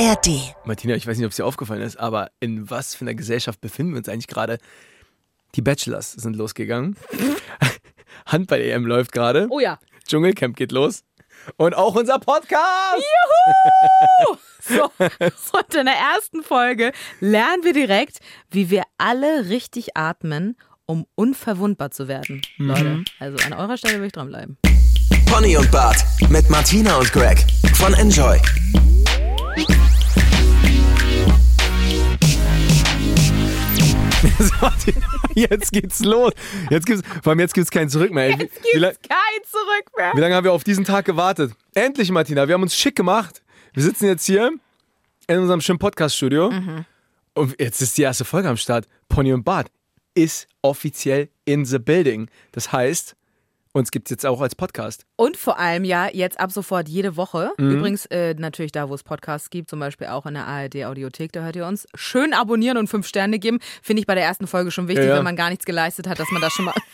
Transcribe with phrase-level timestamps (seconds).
[0.00, 0.54] ARD.
[0.64, 3.60] Martina, ich weiß nicht, ob es dir aufgefallen ist, aber in was für einer Gesellschaft
[3.60, 4.58] befinden wir uns eigentlich gerade?
[5.56, 6.96] Die Bachelors sind losgegangen.
[8.26, 9.46] Handball-EM läuft gerade.
[9.50, 9.78] Oh ja.
[10.08, 11.04] Dschungelcamp geht los.
[11.56, 13.04] Und auch unser Podcast.
[14.62, 18.18] So, und in der ersten Folge lernen wir direkt,
[18.50, 20.54] wie wir alle richtig atmen,
[20.84, 22.42] um unverwundbar zu werden.
[22.58, 24.58] Leute, also an eurer Stelle will ich dranbleiben.
[25.24, 28.38] Pony und Bart mit Martina und Greg von Enjoy.
[35.34, 36.32] Jetzt geht's los.
[36.70, 38.26] Jetzt gibt's, vor allem jetzt gibt's kein Zurück mehr.
[38.30, 40.12] Ey, wie, wie, lang- kein Zurück mehr.
[40.14, 41.52] wie lange haben wir auf diesen Tag gewartet?
[41.74, 42.46] Endlich, Martina.
[42.48, 43.42] Wir haben uns schick gemacht.
[43.72, 44.50] Wir sitzen jetzt hier
[45.28, 46.52] in unserem schönen Podcast-Studio.
[47.34, 48.86] Und jetzt ist die erste Folge am Start.
[49.08, 49.68] Pony und Bart
[50.14, 52.28] ist offiziell in the building.
[52.52, 53.14] Das heißt,
[53.72, 55.04] uns gibt's jetzt auch als Podcast.
[55.16, 57.50] Und vor allem ja jetzt ab sofort jede Woche.
[57.58, 57.70] Mhm.
[57.70, 61.32] Übrigens äh, natürlich da, wo es Podcasts gibt, zum Beispiel auch in der ARD Audiothek,
[61.32, 61.86] da hört ihr uns.
[61.94, 63.58] Schön abonnieren und fünf Sterne geben.
[63.82, 65.16] Finde ich bei der ersten Folge schon wichtig, Ja, ja.
[65.18, 66.74] wenn man gar nichts geleistet hat, dass man das schon mal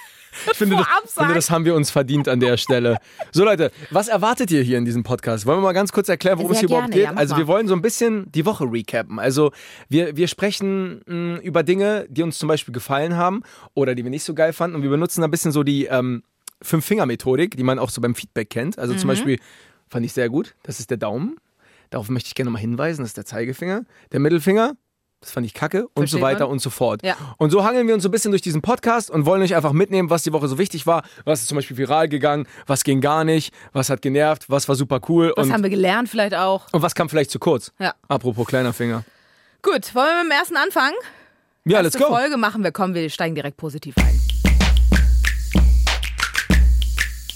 [0.50, 2.98] Ich finde, das, finde, das haben wir uns verdient an der Stelle.
[3.32, 5.46] So Leute, was erwartet ihr hier in diesem Podcast?
[5.46, 7.14] Wollen wir mal ganz kurz erklären, worum Sehr es hier überhaupt gerne, geht?
[7.14, 9.18] ja, also wir wollen so ein bisschen die Woche recappen.
[9.18, 9.52] Also
[9.88, 14.10] wir, wir sprechen mh, über Dinge, die uns zum Beispiel gefallen haben oder die wir
[14.10, 16.22] nicht so geil fanden und wir benutzen ein bisschen so die ähm,
[16.62, 18.78] Fünf-Finger-Methodik, die man auch so beim Feedback kennt.
[18.78, 18.98] Also Mhm.
[18.98, 19.38] zum Beispiel
[19.88, 21.36] fand ich sehr gut, das ist der Daumen.
[21.90, 23.84] Darauf möchte ich gerne nochmal hinweisen, das ist der Zeigefinger.
[24.12, 24.72] Der Mittelfinger,
[25.20, 26.52] das fand ich kacke und Versteht so weiter man.
[26.52, 27.02] und so fort.
[27.04, 27.16] Ja.
[27.38, 29.72] Und so hangeln wir uns so ein bisschen durch diesen Podcast und wollen euch einfach
[29.72, 31.04] mitnehmen, was die Woche so wichtig war.
[31.24, 34.74] Was ist zum Beispiel viral gegangen, was ging gar nicht, was hat genervt, was war
[34.74, 36.66] super cool Was haben wir gelernt vielleicht auch?
[36.72, 37.72] und was kam vielleicht zu kurz.
[37.78, 37.94] Ja.
[38.08, 39.04] Apropos kleiner Finger.
[39.62, 40.94] Gut, wollen wir mit dem ersten anfangen?
[41.64, 42.14] Ja, let's Erste go.
[42.16, 44.20] Folge machen wir, kommen, wir steigen direkt positiv ein.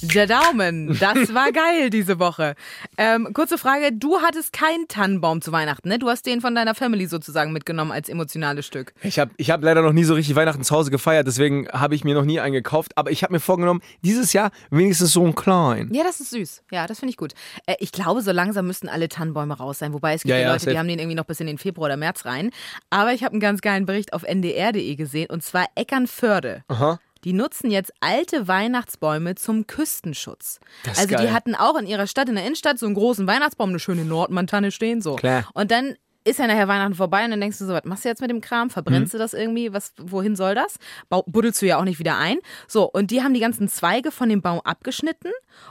[0.03, 2.55] Der Daumen, das war geil diese Woche.
[2.97, 5.99] Ähm, kurze Frage, du hattest keinen Tannenbaum zu Weihnachten, ne?
[5.99, 8.95] Du hast den von deiner Family sozusagen mitgenommen als emotionales Stück.
[9.03, 11.95] Ich habe ich hab leider noch nie so richtig Weihnachten zu Hause gefeiert, deswegen habe
[11.95, 12.93] ich mir noch nie einen gekauft.
[12.97, 15.93] Aber ich habe mir vorgenommen, dieses Jahr wenigstens so einen kleinen.
[15.93, 16.63] Ja, das ist süß.
[16.71, 17.35] Ja, das finde ich gut.
[17.67, 19.93] Äh, ich glaube, so langsam müssten alle Tannenbäume raus sein.
[19.93, 21.59] Wobei es gibt Ja, ja, ja, Leute, die haben den irgendwie noch bis in den
[21.59, 22.51] Februar oder März rein.
[22.89, 26.65] Aber ich habe einen ganz geilen Bericht auf ndr.de gesehen und zwar Eckernförde.
[26.69, 26.99] Aha.
[27.25, 30.61] Die nutzen jetzt alte Weihnachtsbäume zum Küstenschutz.
[30.85, 31.27] Das ist also geil.
[31.27, 34.05] die hatten auch in ihrer Stadt, in der Innenstadt, so einen großen Weihnachtsbaum, eine schöne
[34.05, 35.17] Nordmantanne stehen, so.
[35.17, 35.49] Klar.
[35.53, 38.09] Und dann ist ja nachher Weihnachten vorbei und dann denkst du so, was machst du
[38.09, 38.69] jetzt mit dem Kram?
[38.69, 38.71] Mhm.
[38.71, 39.73] Verbrennst du das irgendwie?
[39.73, 40.77] Was, wohin soll das?
[41.09, 42.39] Bau, buddelst du ja auch nicht wieder ein.
[42.69, 45.31] So, und die haben die ganzen Zweige von dem Baum abgeschnitten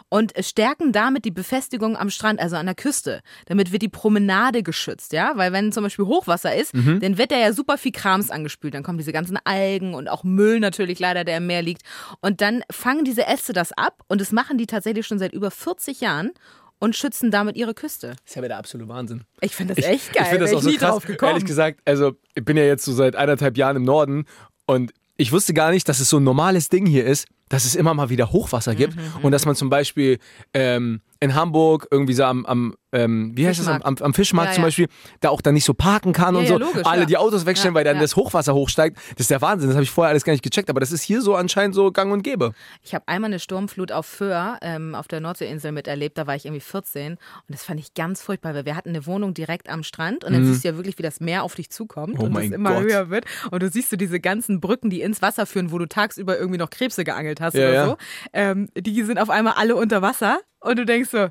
[0.10, 3.22] und stärken damit die Befestigung am Strand, also an der Küste.
[3.46, 5.34] Damit wird die Promenade geschützt, ja?
[5.36, 7.00] Weil wenn zum Beispiel Hochwasser ist, Mhm.
[7.00, 8.74] dann wird da ja super viel Krams angespült.
[8.74, 11.84] Dann kommen diese ganzen Algen und auch Müll natürlich leider, der im Meer liegt.
[12.22, 15.52] Und dann fangen diese Äste das ab und das machen die tatsächlich schon seit über
[15.52, 16.32] 40 Jahren
[16.80, 18.08] und schützen damit ihre Küste.
[18.10, 19.24] Das ist ja wieder der absolute Wahnsinn.
[19.42, 20.24] Ich finde das echt geil.
[20.24, 20.62] Ich finde das auch
[21.02, 21.30] so krass.
[21.30, 24.26] Ehrlich gesagt, also ich bin ja jetzt so seit eineinhalb Jahren im Norden
[24.66, 27.76] und ich wusste gar nicht, dass es so ein normales Ding hier ist, dass es
[27.76, 30.20] immer mal wieder Hochwasser gibt Mhm, und dass man zum Beispiel
[30.54, 34.02] ähm, in Hamburg irgendwie so am, am ähm, wie heißt das, am, Fischmarkt.
[34.02, 34.64] am, Fischmarkt Ja, zum.
[34.64, 34.88] Beispiel,
[35.20, 36.58] da auch dann nicht so parken kann und ja, so.
[36.58, 38.98] logisch, Alle die Autos wegstellen, weil dann das Hochwasser hochsteigt.
[39.12, 39.68] Das ist der Wahnsinn.
[39.70, 41.92] Das habe ich vorher alles gar nicht gecheckt, aber das ist hier so anscheinend so
[41.92, 42.54] gang und gäbe.
[42.82, 46.18] Ich habe einmal eine Sturmflut auf Föhr ähm, auf der Nordseeinsel miterlebt.
[46.18, 49.06] Da war ich irgendwie 14 und das fand ich ganz furchtbar, weil wir hatten eine
[49.06, 51.70] Wohnung direkt am Strand und dann siehst du ja wirklich, wie das Meer auf dich
[51.70, 52.20] zukommt Mhm.
[52.22, 52.84] Oh und es immer Gott.
[52.84, 53.26] höher wird.
[53.52, 56.58] Und du siehst du diese ganzen Brücken, die ins Wasser führen, wo du tagsüber irgendwie
[56.58, 57.86] noch Krebse geangelt hast Ja, oder ja.
[57.88, 57.98] so.
[58.34, 61.30] Ähm, die sind auf einmal alle unter Wasser und du denkst so,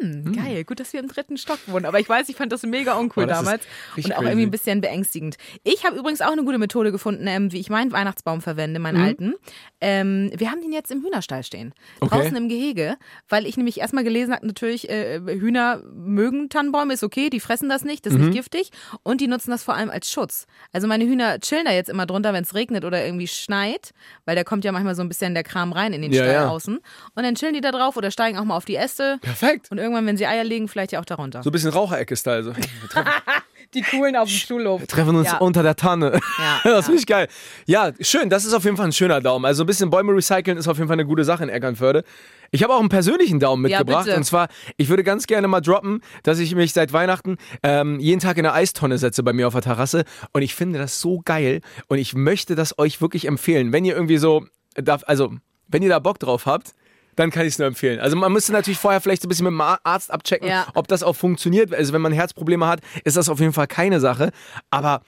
[0.00, 1.86] hm, geil, gut, dass wir im dritten Stock wohnen.
[1.86, 3.64] Aber ich weiß, ich fand das mega uncool Boah, das damals
[3.96, 4.24] und auch crazy.
[4.30, 5.36] irgendwie ein bisschen beängstigend.
[5.64, 8.98] Ich habe übrigens auch eine gute Methode gefunden, ähm, wie ich meinen Weihnachtsbaum verwende, meinen
[8.98, 9.02] Mhm.
[9.04, 9.34] alten.
[9.80, 11.74] Ähm, wir haben den jetzt im Hühnerstall stehen.
[12.00, 12.14] Okay.
[12.16, 12.96] Draußen im Gehege,
[13.28, 17.68] weil ich nämlich erstmal gelesen habe, natürlich, äh, Hühner mögen Tannenbäume, ist okay, die fressen
[17.68, 18.26] das nicht, das ist Mhm.
[18.26, 18.70] nicht giftig.
[19.02, 20.46] Und die nutzen das vor allem als Schutz.
[20.72, 23.92] Also meine Hühner chillen da jetzt immer drunter, wenn es regnet oder irgendwie schneit,
[24.26, 26.34] weil da kommt ja manchmal so ein bisschen der Kram rein in den Ja, Stall
[26.34, 26.48] ja.
[26.48, 26.76] außen.
[27.14, 29.18] Und dann chillen die da drauf oder steigen auch mal auf die Äste.
[29.22, 29.69] Perfekt.
[29.70, 31.42] Und irgendwann, wenn sie Eier legen, vielleicht ja auch darunter.
[31.42, 32.42] So ein bisschen Raucherecke-Style.
[32.42, 32.56] So.
[32.56, 33.10] Wir treffen,
[33.74, 34.80] Die coolen auf dem Schulhof.
[34.80, 35.38] wir treffen uns Ja.
[35.38, 36.18] unter der Tanne.
[36.38, 36.82] Ja, das ja.
[36.82, 37.28] finde ich geil.
[37.66, 38.28] Ja, schön.
[38.28, 39.44] Das ist auf jeden Fall ein schöner Daumen.
[39.44, 42.02] Also ein bisschen Bäume recyceln ist auf jeden Fall eine gute Sache in Eckernförde.
[42.50, 44.06] Ich habe auch einen persönlichen Daumen Ja, mitgebracht.
[44.06, 44.16] bitte.
[44.16, 48.18] und zwar, ich würde ganz gerne mal droppen, dass ich mich seit Weihnachten ähm, jeden
[48.20, 50.02] Tag in eine Eistonne setze bei mir auf der Terrasse.
[50.32, 51.60] Und ich finde das so geil.
[51.86, 53.72] Und ich möchte das euch wirklich empfehlen.
[53.72, 55.32] Wenn ihr irgendwie so, darf, also,
[55.68, 56.74] wenn ihr da Bock drauf habt,
[57.20, 58.00] dann kann ich es nur empfehlen.
[58.00, 60.66] Also man müsste natürlich vorher vielleicht ein bisschen mit dem Ar- Arzt abchecken, Ja.
[60.74, 61.72] ob das auch funktioniert.
[61.74, 64.30] Also wenn man Herzprobleme hat, ist das auf jeden Fall keine Sache.
[64.70, 65.02] Aber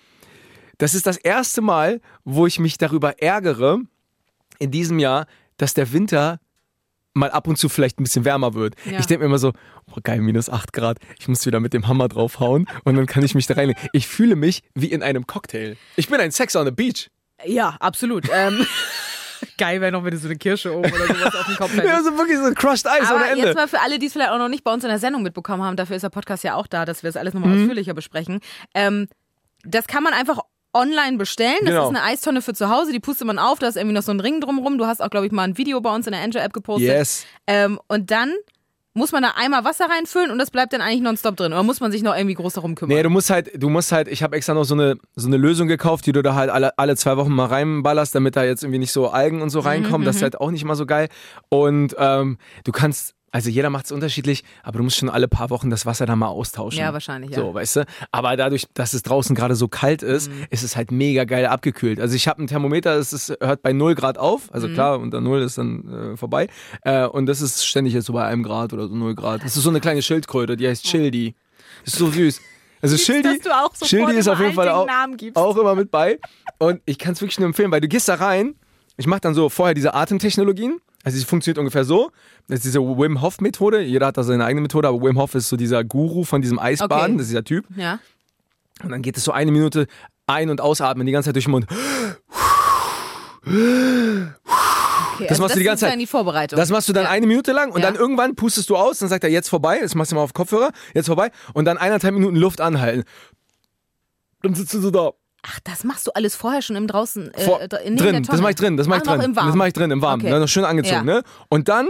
[0.79, 3.79] das ist das erste Mal, wo ich mich darüber ärgere
[4.59, 5.27] in diesem Jahr,
[5.57, 6.39] dass der Winter
[7.15, 8.75] mal ab und zu vielleicht ein bisschen wärmer wird.
[8.85, 8.99] Ja.
[8.99, 9.53] Ich denke mir immer so,
[9.91, 13.23] oh geil, minus 8 Grad, ich muss wieder mit dem Hammer draufhauen und dann kann
[13.23, 13.83] ich mich da reinlegen.
[13.93, 15.77] Ich fühle mich wie in einem Cocktail.
[15.97, 17.11] Ich bin ein Sex on the Beach.
[17.45, 18.29] Ja, absolut.
[18.33, 18.67] Ähm,
[19.59, 21.87] geil wäre noch, wenn du so eine Kirsche oben oder sowas auf dem Kopf hättest.
[21.89, 23.47] Ja, so wirklich so ein Crushed Ice Aber ohne Ende.
[23.47, 25.23] jetzt mal für alle, die es vielleicht auch noch nicht bei uns in der Sendung
[25.23, 27.41] mitbekommen haben, dafür ist der Podcast ja auch da, dass wir es alles Mhm.
[27.41, 28.41] nochmal ausführlicher besprechen.
[28.75, 29.09] Ähm,
[29.65, 30.39] das kann man einfach
[30.75, 31.57] online bestellen.
[31.61, 31.83] Das Genau.
[31.85, 34.11] ist eine Eistonne für zu Hause, die pustet man auf, da ist irgendwie noch so
[34.13, 34.79] ein Ring drumrum.
[34.79, 36.89] Du hast auch, glaube ich, mal ein Video bei uns in der Angel-App gepostet.
[36.89, 37.27] Yes.
[37.47, 38.33] Ähm, und dann
[38.95, 41.53] muss man da einmal Wasser reinfüllen und das bleibt dann eigentlich nonstop drin.
[41.53, 42.97] Oder muss man sich noch irgendwie groß darum kümmern?
[42.97, 45.39] Nee, du musst halt, du musst halt, ich habe extra noch so eine, so eine
[45.39, 48.63] Lösung gekauft, die du da halt alle, alle zwei Wochen mal reinballerst, damit da jetzt
[48.63, 50.05] irgendwie nicht so Algen und so Mhm, reinkommen.
[50.05, 51.09] das ist halt auch nicht immer so geil.
[51.49, 55.51] Und ähm, du kannst, also jeder macht es unterschiedlich, aber du musst schon alle paar
[55.51, 56.79] Wochen das Wasser da mal austauschen.
[56.79, 57.37] Ja, wahrscheinlich, ja.
[57.39, 57.87] So, weißt du?
[58.13, 60.47] Aber dadurch, dass es draußen gerade so kalt ist, Mhm.
[60.51, 61.99] ist es halt mega geil abgekühlt.
[61.99, 64.53] Also ich habe ein Thermometer, das ist, hört bei 0 Grad auf.
[64.53, 64.75] Also Mhm.
[64.75, 66.47] klar, unter 0 ist dann äh, vorbei.
[66.83, 69.43] Äh, und das ist ständig jetzt so bei einem Grad oder so 0 Grad.
[69.43, 71.35] Das ist so eine kleine Schildkröte, die heißt Childi.
[71.85, 72.41] Das ist so süß.
[72.83, 74.87] Also Schildi, auch sofort Schildi ist auf jeden Fall auch,
[75.35, 76.19] auch immer mit bei.
[76.59, 78.57] Und ich kann es wirklich nur empfehlen, weil du gehst da rein.
[78.97, 80.81] Ich mache dann so vorher diese Atemtechnologien.
[81.05, 82.11] Also sie funktioniert ungefähr so.
[82.49, 83.81] Das ist diese Wim Hof Methode.
[83.81, 86.59] Jeder hat da seine eigene Methode, aber Wim Hof ist so dieser Guru von diesem
[86.59, 87.03] Eisbaden.
[87.07, 87.13] Okay.
[87.17, 87.65] Das ist dieser Typ.
[87.77, 87.99] Ja.
[88.83, 89.87] Und dann geht es so eine Minute
[90.27, 91.67] ein- und ausatmen, die ganze Zeit durch den Mund.
[93.45, 95.93] Okay, Das also machst du die ganze Zeit.
[95.93, 96.57] dann die Vorbereitung.
[96.57, 97.11] Das machst du dann Ja.
[97.11, 97.91] eine Minute lang und Ja.
[97.91, 100.33] dann irgendwann pustest du aus, dann sagt er jetzt vorbei, das machst du mal auf
[100.33, 103.05] Kopfhörer, jetzt vorbei und dann eineinhalb Minuten Luft anhalten.
[104.43, 105.11] Dann sitzt du so da.
[105.43, 107.33] Ach, das machst du alles vorher schon im draußen.
[107.35, 109.21] Äh, Vor, drin, das mache ich drin, das mache ich drin.
[109.21, 109.49] im Warmen.
[109.49, 110.23] Das mache ich drin, im Warmen.
[110.25, 110.39] Okay.
[110.39, 111.15] Noch schön angezogen, Ja.
[111.17, 111.23] ne?
[111.49, 111.89] Und dann,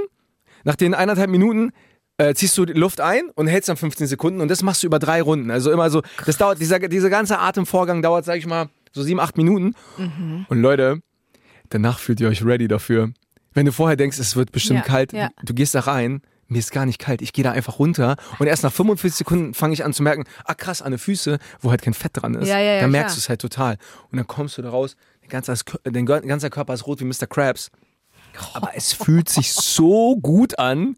[0.64, 1.70] nach den eineinhalb Minuten,
[2.16, 4.86] äh, ziehst du die Luft ein und hältst dann 15 Sekunden und das machst du
[4.86, 5.50] über drei Runden.
[5.50, 9.20] Also immer so, das dauert, dieser, dieser ganze Atemvorgang dauert, sag ich mal, so sieben,
[9.20, 9.74] acht Minuten.
[9.98, 10.46] Mhm.
[10.48, 11.00] Und Leute,
[11.68, 13.12] danach fühlt ihr euch ready dafür.
[13.54, 15.28] Wenn du vorher denkst, es wird bestimmt Ja, kalt, ja.
[15.42, 16.22] du gehst da rein,
[16.52, 19.54] mir ist gar nicht kalt, ich gehe da einfach runter und erst nach 45 Sekunden
[19.54, 22.34] fange ich an zu merken, ah krass, an den Füße, wo halt kein Fett dran
[22.34, 23.76] ist, Ja, ja, ja, dann merkst du es halt total.
[24.10, 25.54] Und dann kommst du da raus, dein ganzer,
[25.84, 27.26] dein ganzer Körper ist rot wie Mr.
[27.28, 27.70] Krabs.
[28.54, 30.96] Aber es fühlt sich so gut an.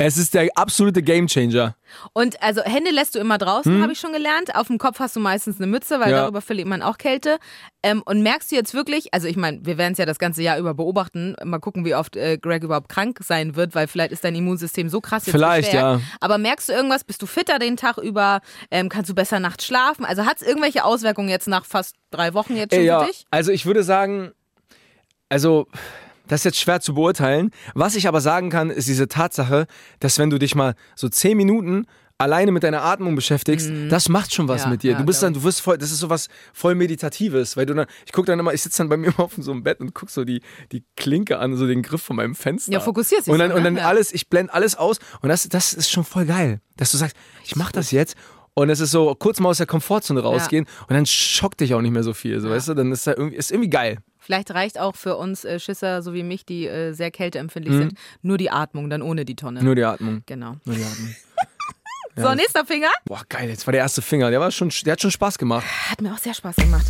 [0.00, 1.74] Es ist der absolute Gamechanger.
[2.12, 4.54] Und also Hände lässt du immer draußen, habe ich schon gelernt.
[4.54, 6.12] Auf dem Kopf hast du meistens eine Mütze, weil Hm?
[6.12, 6.20] Ja.
[6.22, 7.38] darüber verliert man auch Kälte.
[7.82, 10.40] Ähm, und merkst du jetzt wirklich, also ich meine, wir werden es ja das ganze
[10.40, 14.12] Jahr über beobachten, mal gucken, wie oft äh, Greg überhaupt krank sein wird, weil vielleicht
[14.12, 16.00] ist dein Immunsystem so krass jetzt Vielleicht, ja.
[16.20, 18.40] Aber merkst du irgendwas, bist du fitter den Tag über,
[18.70, 20.04] ähm, kannst du besser nachts schlafen?
[20.04, 23.06] Also hat es irgendwelche Auswirkungen jetzt nach fast drei Wochen jetzt schon Äh, ja, für
[23.06, 23.24] dich?
[23.32, 24.30] also ich würde sagen,
[25.28, 25.66] also
[26.28, 27.50] das ist jetzt schwer zu beurteilen.
[27.74, 29.66] Was ich aber sagen kann, ist diese Tatsache,
[30.00, 31.86] dass wenn du dich mal so zehn Minuten
[32.20, 34.64] alleine mit deiner Atmung beschäftigst, das macht schon was Mhm.
[34.66, 34.92] Ja, mit dir.
[34.92, 37.74] ja, du bist dann, du wirst voll, das ist so was voll Meditatives, weil du
[37.74, 39.78] dann, ich gucke dann immer, ich sitze dann bei mir immer auf so einem Bett
[39.80, 40.42] und guck so die,
[40.72, 42.72] die Klinke an, so den Griff von meinem Fenster.
[42.72, 43.68] Ja, fokussierst dich Und dann, so, und ne?
[43.68, 43.84] dann Ja.
[43.86, 47.16] alles, ich blende alles aus und das, das ist schon voll geil, dass du sagst,
[47.44, 48.16] ich mach das jetzt
[48.54, 51.80] und es ist so kurz mal aus der Komfortzone rausgehen und dann schockt dich auch
[51.82, 53.98] nicht mehr so viel, so, weißt du, dann ist da irgendwie, ist irgendwie geil.
[54.28, 57.78] Vielleicht reicht auch für uns äh, Schisser, so wie mich, die äh, sehr kälteempfindlich Mhm.
[57.78, 59.64] sind, nur die Atmung, dann ohne die Tonne.
[59.64, 60.22] Nur die Atmung.
[60.26, 60.56] Genau.
[60.66, 61.16] Nur die Atmung.
[62.16, 62.88] So, nächster Finger.
[63.04, 64.30] Boah, geil, jetzt war der erste Finger.
[64.30, 65.64] Der war schon, der hat schon Spaß gemacht.
[65.88, 66.84] Hat mir auch sehr Spaß gemacht.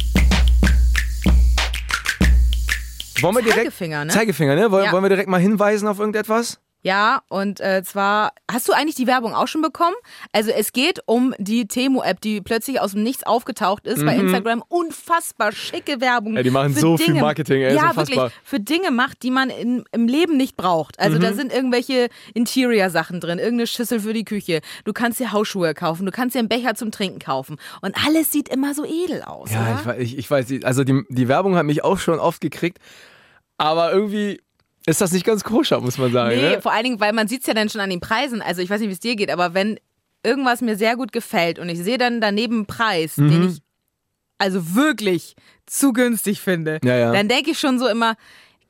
[3.21, 4.13] Wollen wir direkt, Zeigefinger, ne?
[4.13, 4.71] Zeigefinger, ne?
[4.71, 4.93] Wollen, Ja.
[4.93, 6.59] wollen wir direkt mal hinweisen auf irgendetwas?
[6.83, 9.97] Ja, und äh, zwar, hast du eigentlich die Werbung auch schon bekommen?
[10.33, 14.63] Also es geht um die Temo-App, die plötzlich aus dem Nichts aufgetaucht ist bei Instagram.
[14.69, 16.33] Unfassbar schicke Werbung.
[16.33, 16.37] Mhm.
[16.39, 18.07] Ja, die machen so viel Dinge, Marketing, ey, Ja, unfassbar.
[18.27, 21.01] wirklich, für Dinge macht, die man in, im Leben nicht braucht.
[21.01, 21.23] Also Mhm.
[21.23, 24.61] da sind irgendwelche Interior-Sachen drin, irgendeine Schüssel für die Küche.
[24.85, 27.57] Du kannst dir Hausschuhe kaufen, du kannst dir einen Becher zum Trinken kaufen.
[27.83, 31.27] Und alles sieht immer so edel aus, Ja, ich, ich, ich weiß, also die, die
[31.29, 32.79] Werbung hat mich auch schon oft gekriegt.
[33.57, 34.41] Aber irgendwie
[34.89, 36.35] ist das nicht ganz koscher, muss man sagen.
[36.37, 36.63] Nee, Ne?
[36.63, 38.41] vor allen Dingen, weil man sieht es ja dann schon an den Preisen.
[38.43, 39.79] Also ich weiß nicht, wie es dir geht, aber wenn
[40.25, 43.31] irgendwas mir sehr gut gefällt und ich sehe dann daneben einen Preis, Mhm.
[43.31, 43.59] den ich
[44.39, 45.35] also wirklich
[45.67, 47.13] zu günstig finde, Ja, ja.
[47.13, 48.15] dann denke ich schon so immer,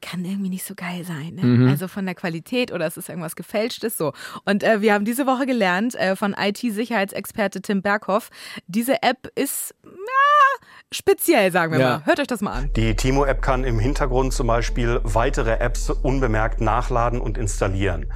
[0.00, 1.34] kann irgendwie nicht so geil sein.
[1.34, 1.42] Ne?
[1.44, 1.68] Mhm.
[1.68, 4.12] Also von der Qualität oder es ist irgendwas Gefälschtes so.
[4.44, 8.30] Und äh, wir haben diese Woche gelernt äh, von IT-Sicherheitsexperte Tim Berghoff,
[8.66, 11.88] diese App ist ja, speziell, sagen wir Ja.
[11.98, 12.06] mal.
[12.06, 12.70] Hört euch das mal an.
[12.74, 18.06] Die Timo-App kann im Hintergrund zum Beispiel weitere Apps unbemerkt nachladen und installieren.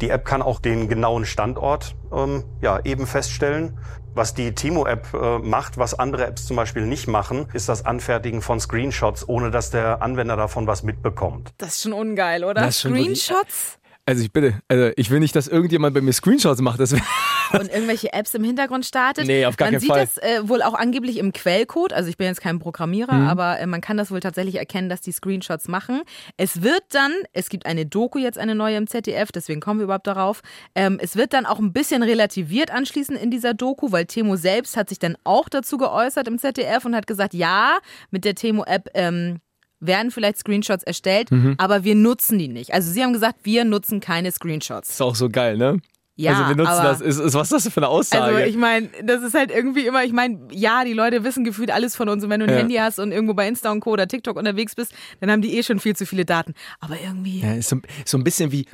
[0.00, 3.78] Die App kann auch den genauen Standort ähm, ja, eben feststellen.
[4.14, 8.42] Was die Timo-App äh, macht, was andere Apps zum Beispiel nicht machen, ist das Anfertigen
[8.42, 11.52] von Screenshots, ohne dass der Anwender davon was mitbekommt.
[11.58, 12.70] Das ist schon ungeil, oder?
[12.72, 13.79] Screenshots?
[14.10, 16.80] Also ich bitte, also ich will nicht, dass irgendjemand bei mir Screenshots macht.
[16.80, 16.92] Das
[17.52, 19.26] und irgendwelche Apps im Hintergrund startet.
[19.26, 20.00] Nee, auf gar man keinen sieht Fall.
[20.06, 21.92] das äh, wohl auch angeblich im Quellcode.
[21.92, 23.28] Also ich bin jetzt kein Programmierer, Mhm.
[23.28, 26.02] aber äh, man kann das wohl tatsächlich erkennen, dass die Screenshots machen.
[26.36, 29.84] Es wird dann, es gibt eine Doku jetzt, eine neue im ZDF, deswegen kommen wir
[29.84, 30.40] überhaupt darauf.
[30.74, 34.76] Ähm, es wird dann auch ein bisschen relativiert anschließend in dieser Doku, weil Temo selbst
[34.76, 37.78] hat sich dann auch dazu geäußert im ZDF und hat gesagt, ja,
[38.10, 39.38] mit der Temo-App ähm,
[39.80, 41.54] werden vielleicht Screenshots erstellt, Mhm.
[41.58, 42.72] aber wir nutzen die nicht.
[42.72, 44.90] Also sie haben gesagt, wir nutzen keine Screenshots.
[44.90, 45.80] Ist auch so geil, ne?
[46.16, 47.00] Ja, also wir nutzen aber das.
[47.00, 48.22] Ist, ist, was ist das für eine Aussage?
[48.24, 51.70] also ich meine, das ist halt irgendwie immer, ich meine, ja, die Leute wissen gefühlt
[51.70, 52.58] alles von uns und wenn du ein Ja.
[52.58, 53.92] Handy hast und irgendwo bei Insta und Co.
[53.92, 56.52] oder TikTok unterwegs bist, dann haben die eh schon viel zu viele Daten.
[56.80, 58.66] Aber irgendwie, ja, ist so, so ein bisschen wie,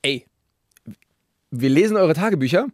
[0.00, 0.24] ey,
[1.50, 2.66] wir lesen eure Tagebücher,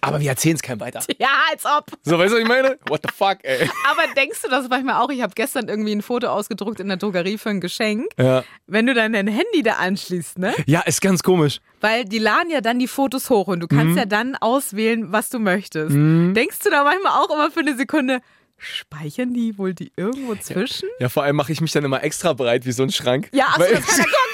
[0.00, 1.00] aber wir erzählen es keinem weiter.
[1.18, 1.86] ja, als ob.
[2.02, 2.78] So, weißt du, was ich meine?
[2.88, 3.68] What the fuck, ey.
[3.90, 5.10] Aber denkst du das manchmal auch?
[5.10, 8.06] Ich habe gestern irgendwie ein Foto ausgedruckt in der Drogerie für ein Geschenk.
[8.18, 8.44] Ja.
[8.66, 10.54] Wenn du dann dein Handy da anschließt, ne?
[10.66, 11.60] ja, ist ganz komisch.
[11.80, 13.76] Weil die laden ja dann die Fotos hoch und du Mhm.
[13.78, 15.92] kannst ja dann auswählen, was du möchtest.
[15.94, 18.20] Denkst du da manchmal auch immer für eine Sekunde,
[18.58, 20.88] speichern die wohl die irgendwo zwischen?
[20.98, 23.28] Ja, vor allem mache ich mich dann immer extra breit wie so ein Schrank.
[23.32, 24.18] Ja, ach so, Weil- dass keiner kommt, ja.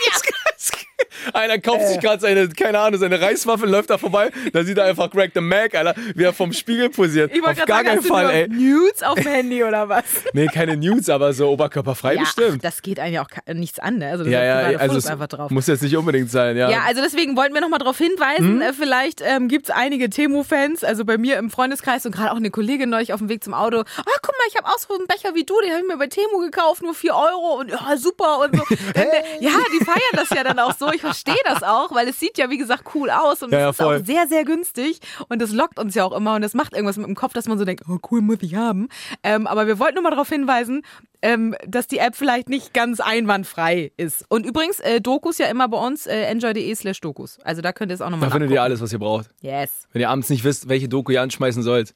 [1.32, 4.84] Einer kauft sich gerade seine, keine Ahnung, seine Reiswaffel, läuft da vorbei, da sieht er
[4.84, 7.32] einfach Greg the Mac, Alter, wie er vom Spiegel posiert.
[7.34, 8.48] Ich Auf gar keinen Fall, ey.
[8.48, 10.04] Nudes auf dem Handy oder was?
[10.32, 12.64] Nee, keine News, aber so oberkörperfrei Ja, ach, bestimmt.
[12.64, 14.10] das geht eigentlich auch nichts an, ne?
[14.10, 15.50] Also Ja, ja, also es einfach drauf.
[15.50, 16.70] muss jetzt nicht unbedingt sein, ja.
[16.70, 20.84] Ja, also deswegen wollten wir nochmal darauf hinweisen, äh, vielleicht ähm, gibt es einige Temu-Fans,
[20.84, 23.54] also bei mir im Freundeskreis und gerade auch eine Kollegin neulich auf dem Weg zum
[23.54, 23.78] Auto.
[23.80, 23.84] Ah,
[24.22, 26.06] guck mal, ich habe auch so einen Becher wie du, den habe ich mir bei
[26.08, 28.62] Temu gekauft, nur 4 Euro und ja, super und so.
[28.94, 29.04] Äh,
[29.40, 30.90] ja, die feiern das ja dann auch so.
[30.92, 33.76] Ich verstehe das auch, weil es sieht ja, wie gesagt, cool aus und Ja, es
[33.78, 34.00] ist voll.
[34.00, 36.96] auch sehr, sehr günstig und das lockt uns ja auch immer und das macht irgendwas
[36.96, 38.88] mit dem Kopf, dass man so denkt, oh cool, muss ich haben.
[39.22, 40.82] Ähm, aber wir wollten nur mal darauf hinweisen,
[41.22, 44.24] ähm, dass die App vielleicht nicht ganz einwandfrei ist.
[44.28, 47.38] Und übrigens, äh, Dokus ja immer bei uns, äh, enjoy.de slash Dokus.
[47.42, 49.30] Also da könnt ihr es auch nochmal Da findet ihr alles, was ihr braucht.
[49.40, 49.88] Yes.
[49.92, 51.94] Wenn ihr abends nicht wisst, welche Doku ihr anschmeißen sollt.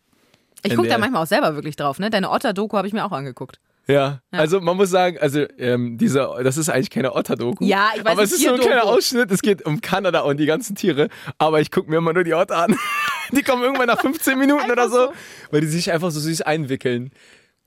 [0.63, 2.11] Ich gucke da manchmal auch selber wirklich drauf, ne?
[2.11, 3.61] Deine Otter-Doku habe ich mir auch angeguckt.
[3.87, 4.21] Ja.
[4.31, 7.65] also man muss sagen, also ähm, diese, das ist eigentlich keine Otter-Doku.
[7.65, 8.85] Ja, ich weiß, Aber es ist so ein kleiner.
[8.85, 11.09] Ausschnitt, es geht um Kanada und die ganzen Tiere.
[11.39, 12.77] Aber ich gucke mir immer nur die Otter an.
[13.33, 15.13] Die kommen irgendwann nach 15 Minuten oder so, so.
[15.53, 17.13] weil die sich einfach so süß einwickeln.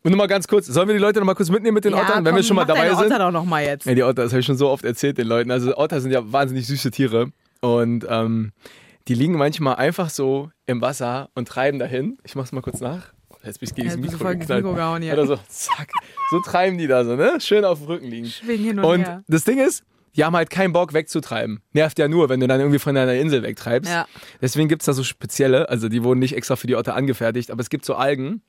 [0.04, 2.26] Und nochmal ganz kurz, sollen wir die Leute nochmal kurz mitnehmen mit den Ottern, wenn
[2.26, 3.06] komm, wir schon mal dabei sind?
[3.06, 3.86] Otter doch noch mal jetzt.
[3.86, 5.52] Ja, die Otter, das habe ich schon so oft erzählt den Leuten.
[5.52, 7.32] Also Otter sind ja wahnsinnig süße Tiere.
[7.62, 8.52] Und ähm,
[9.08, 12.18] die liegen manchmal einfach so im Wasser und treiben dahin.
[12.26, 13.13] Ich mach's mal kurz nach.
[13.44, 14.64] Jetzt bin ich gegen das bist du Mikro voll geknallt.
[14.64, 15.14] Mikro gehauen hier.
[15.14, 15.90] Oder so, zack.
[16.32, 17.40] So treiben die da so, ne?
[17.40, 18.28] Schön auf dem Rücken liegen.
[18.28, 19.24] Schwingen hin und, Und her.
[19.28, 19.84] das Ding ist,
[20.16, 21.62] die haben halt keinen Bock wegzutreiben.
[21.74, 23.92] Nervt ja nur, wenn du dann irgendwie von deiner Insel wegtreibst.
[23.92, 24.08] Ja.
[24.42, 27.62] Deswegen gibt's da so spezielle, also die wurden nicht extra für die Otter angefertigt, aber
[27.62, 28.42] es gibt so Algen,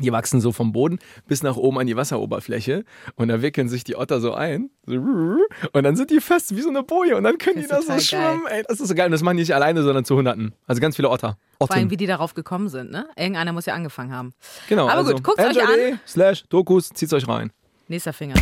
[0.00, 2.84] die wachsen so vom Boden bis nach oben an die Wasseroberfläche
[3.16, 6.68] und da wickeln sich die Otter so ein und dann sind die fest wie so
[6.68, 8.46] eine Boje und dann können die da Das so schwimmen.
[8.48, 10.52] Ey, das ist so geil und das machen die nicht alleine, sondern zu Hunderten.
[10.66, 11.38] Also ganz viele Otter.
[11.58, 11.90] Vor allem, Otten.
[11.90, 13.06] wie die darauf gekommen sind, ne?
[13.16, 14.34] Irgendeiner muss ja angefangen haben.
[14.68, 14.88] Genau.
[14.88, 16.00] Aber also, gut, guckt's euch an.
[16.06, 17.50] slash Dokus, zieht's euch rein.
[17.88, 18.34] Nächster Finger.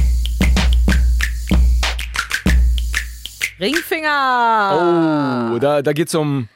[3.60, 5.52] Ringfinger!
[5.54, 6.48] Oh, da, da geht's um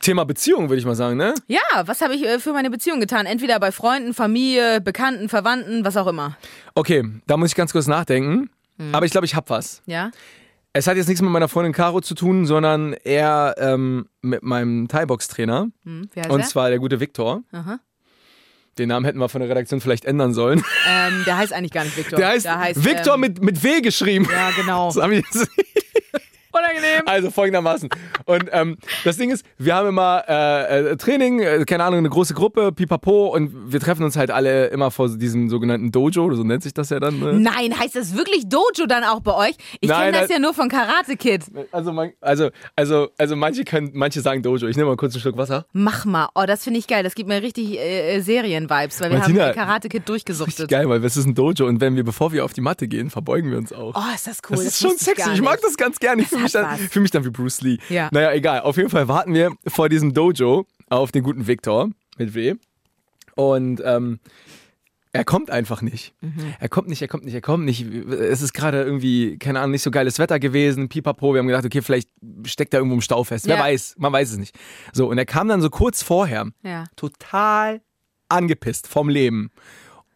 [0.00, 1.34] Thema Beziehung, würde ich mal sagen, ne?
[1.48, 3.26] Ja, was habe ich äh, für meine Beziehung getan?
[3.26, 6.36] Entweder bei Freunden, Familie, Bekannten, Verwandten, was auch immer.
[6.74, 8.50] Okay, da muss ich ganz kurz nachdenken.
[8.78, 8.94] Hm.
[8.94, 9.82] Aber ich glaube, ich hab was.
[9.86, 10.10] Ja?
[10.72, 14.88] Es hat jetzt nichts mit meiner Freundin Caro zu tun, sondern eher ähm, mit meinem
[14.88, 15.68] Thai-Box-Trainer.
[15.84, 16.48] Hm, wie heißt Und der?
[16.48, 17.42] zwar der gute Viktor.
[17.52, 17.78] Aha.
[18.78, 20.62] Den Namen hätten wir von der Redaktion vielleicht ändern sollen.
[20.86, 22.18] Ähm, der heißt eigentlich gar nicht Viktor.
[22.18, 22.46] Der heißt,
[22.84, 24.28] Viktor ähm, mit, mit W geschrieben.
[24.30, 24.88] Ja, genau.
[24.92, 25.48] Das haben wir jetzt.
[26.58, 27.02] Unangenehm.
[27.06, 27.88] Also folgendermaßen.
[28.24, 32.10] Und ähm, das Ding ist, wir haben immer äh, äh, Training, äh, keine Ahnung, eine
[32.10, 36.44] große Gruppe, pipapo, und wir treffen uns halt alle immer vor diesem sogenannten Dojo, so
[36.44, 37.18] nennt sich das ja dann.
[37.18, 37.34] Ne?
[37.34, 39.56] Nein, heißt das wirklich Dojo dann auch bei euch?
[39.80, 41.44] Ich kenne das ja nur von Karate Kid.
[41.72, 44.66] Also, man, also, also, also manche können, manche sagen Dojo.
[44.66, 45.66] Ich nehme mal kurz einen Schluck Wasser.
[45.72, 46.28] Mach mal.
[46.34, 47.02] Oh, das finde ich geil.
[47.02, 50.68] Das gibt mir richtig äh, äh, Serien-Vibes, weil wir Martina, haben Karate Kid durchgesuchtet.
[50.68, 53.10] geil, weil es ist ein Dojo und wenn wir, bevor wir auf die Matte gehen,
[53.10, 53.94] verbeugen wir uns auch.
[53.94, 54.56] Oh, ist das cool.
[54.56, 55.24] das ist schon ich sexy.
[55.24, 56.22] gar Ich mag das ganz gerne.
[56.22, 57.78] Ich fühle mich, dann- fühl mich dann wie Bruce Lee.
[57.88, 58.08] Ja.
[58.12, 58.60] Naja, egal.
[58.60, 62.54] Auf jeden Fall warten wir vor diesem Dojo auf den guten Victor mit W.
[63.34, 64.18] Und ähm,
[65.12, 66.14] er kommt einfach nicht.
[66.20, 66.54] Mhm.
[66.58, 67.82] Er kommt nicht, er kommt nicht, er kommt nicht.
[67.82, 70.88] Es ist gerade irgendwie, keine Ahnung, nicht so geiles Wetter gewesen.
[70.88, 71.32] Pipapo.
[71.32, 72.10] Wir haben gedacht, okay, vielleicht
[72.44, 73.46] steckt er irgendwo im Stau fest.
[73.46, 73.62] Wer Ja.
[73.62, 74.54] weiß, man weiß es nicht.
[74.92, 76.84] So, und er kam dann so kurz vorher Ja.
[76.96, 77.80] total
[78.28, 79.50] angepisst vom Leben.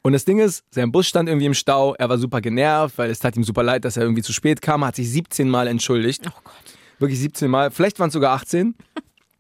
[0.02, 3.11] Und das Ding ist, sein Bus stand irgendwie im Stau, er war super genervt, weil
[3.11, 5.66] es tat ihm super leid, dass er irgendwie zu spät kam, hat sich 17 Mal
[5.66, 6.23] entschuldigt.
[6.26, 6.54] Oh Gott.
[6.99, 8.75] Wirklich 17 Mal, vielleicht waren es sogar 18,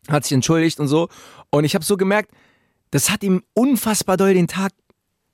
[0.08, 1.08] hat sich entschuldigt und so.
[1.50, 2.30] Und ich habe so gemerkt,
[2.90, 4.72] das hat ihm unfassbar doll den Tag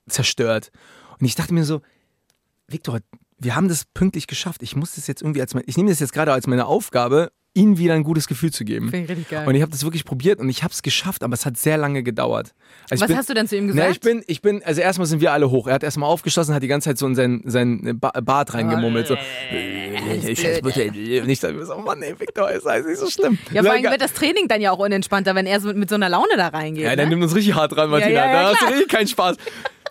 [0.09, 0.71] zerstört.
[1.18, 1.83] Und ich dachte mir so,
[2.68, 3.00] Viktor,
[3.38, 4.62] wir haben das pünktlich geschafft.
[4.62, 7.33] Ich muss das jetzt irgendwie als mein, ich nehme das jetzt gerade als meine Aufgabe,
[7.56, 8.90] ihnen wieder ein gutes Gefühl zu geben.
[8.90, 9.48] Finde ich richtig geil.
[9.48, 11.78] Und ich habe das wirklich probiert und ich habe es geschafft, aber es hat sehr
[11.78, 12.52] lange gedauert.
[12.90, 13.92] Also Was bin, hast du denn zu ihm Na, gesagt?
[13.92, 15.66] ich bin, ich bin, also erstmal sind wir alle hoch.
[15.66, 19.06] Er hat erstmal aufgeschlossen, hat die ganze Zeit so in sein, sein ba Bart reingemummelt.
[19.06, 19.16] So,
[20.22, 23.38] ich, nicht, oh Mann, ey, Victor, ist alles nicht so schlimm.
[23.50, 25.88] ja, vor allem wird das Training dann ja auch unentspannter, wenn er so mit, mit
[25.88, 26.84] so einer Laune da reingeht.
[26.84, 27.06] Ja, ne?
[27.06, 28.12] nimmt uns richtig hart dran, Martina.
[28.12, 29.36] Ja, ja, ja, da hast du richtig keinen Spaß.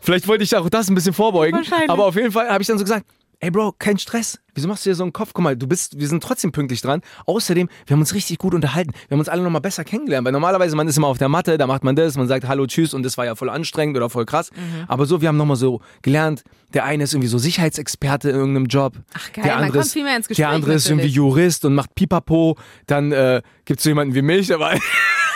[0.01, 1.59] Vielleicht wollte ich auch das ein bisschen vorbeugen.
[1.87, 3.05] Aber auf jeden Fall habe ich dann so gesagt,
[3.39, 4.39] ey Bro, kein Stress.
[4.53, 5.31] Wieso machst du dir so einen Kopf?
[5.33, 7.01] Guck mal, du bist, wir sind trotzdem pünktlich dran.
[7.25, 8.91] Außerdem, wir haben uns richtig gut unterhalten.
[9.07, 10.25] Wir haben uns alle nochmal besser kennengelernt.
[10.25, 12.65] Weil normalerweise, man ist immer auf der Matte, da macht man das, man sagt Hallo,
[12.65, 14.51] Tschüss und das war ja voll anstrengend oder voll krass.
[14.51, 14.85] Mhm.
[14.87, 18.67] Aber so, wir haben nochmal so gelernt, der eine ist irgendwie so Sicherheitsexperte in irgendeinem
[18.67, 18.93] Job.
[19.13, 21.07] Ach, geil, der man andere kommt ist, viel mehr ins Gespräch Der andere ist irgendwie
[21.07, 21.15] natürlich.
[21.15, 22.57] Jurist und macht Pipapo.
[22.87, 24.73] Dann äh, gibt es so jemanden wie mich, war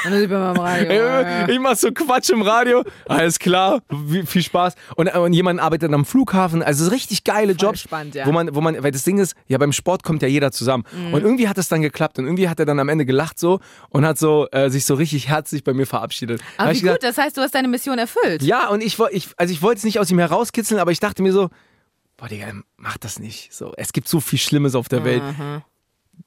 [0.05, 1.47] Und dann sieht man Radio.
[1.47, 2.83] ich mach so Quatsch im Radio.
[3.07, 3.81] Alles klar,
[4.25, 4.75] viel Spaß.
[4.95, 6.63] Und, und jemand arbeitet am Flughafen.
[6.63, 7.81] Also so richtig geile Voll Jobs.
[7.81, 8.25] spannend, ja.
[8.25, 10.85] Wo man, wo man, weil das Ding ist, ja, beim Sport kommt ja jeder zusammen.
[11.11, 12.19] Und irgendwie hat es dann geklappt.
[12.19, 14.95] Und irgendwie hat er dann am Ende gelacht so und hat so äh, sich so
[14.95, 16.41] richtig herzlich bei mir verabschiedet.
[16.57, 18.41] Aber wie gut, gesagt, das heißt, du hast deine Mission erfüllt.
[18.41, 21.21] ja, und ich, ich, also ich wollte es nicht aus ihm herauskitzeln, aber ich dachte
[21.21, 21.49] mir so,
[22.17, 23.53] boah, Digga, mach das nicht.
[23.53, 25.23] So, es gibt so viel Schlimmes auf der Welt.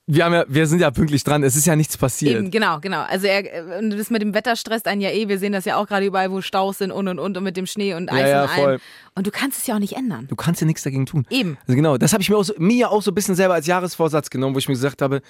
[0.07, 2.39] Wir, haben ja, wir sind ja pünktlich dran, es ist ja nichts passiert.
[2.39, 3.03] Eben, genau, genau.
[3.03, 3.43] Also er,
[3.91, 5.29] das mit dem Wetter stresst einen ja eh.
[5.29, 7.57] Wir sehen das ja auch gerade überall, wo Staus sind und und und und mit
[7.57, 8.61] dem Schnee und Eis Ja, ja, und allem.
[8.63, 8.79] voll.
[9.15, 10.27] Und du kannst es ja auch nicht ändern.
[10.29, 11.27] Du kannst ja nichts dagegen tun.
[11.31, 11.59] Eben.
[11.67, 13.67] Also genau, das habe ich mir auch, so, mir auch so ein bisschen selber als
[13.67, 15.21] Jahresvorsatz genommen, wo ich mir gesagt habe,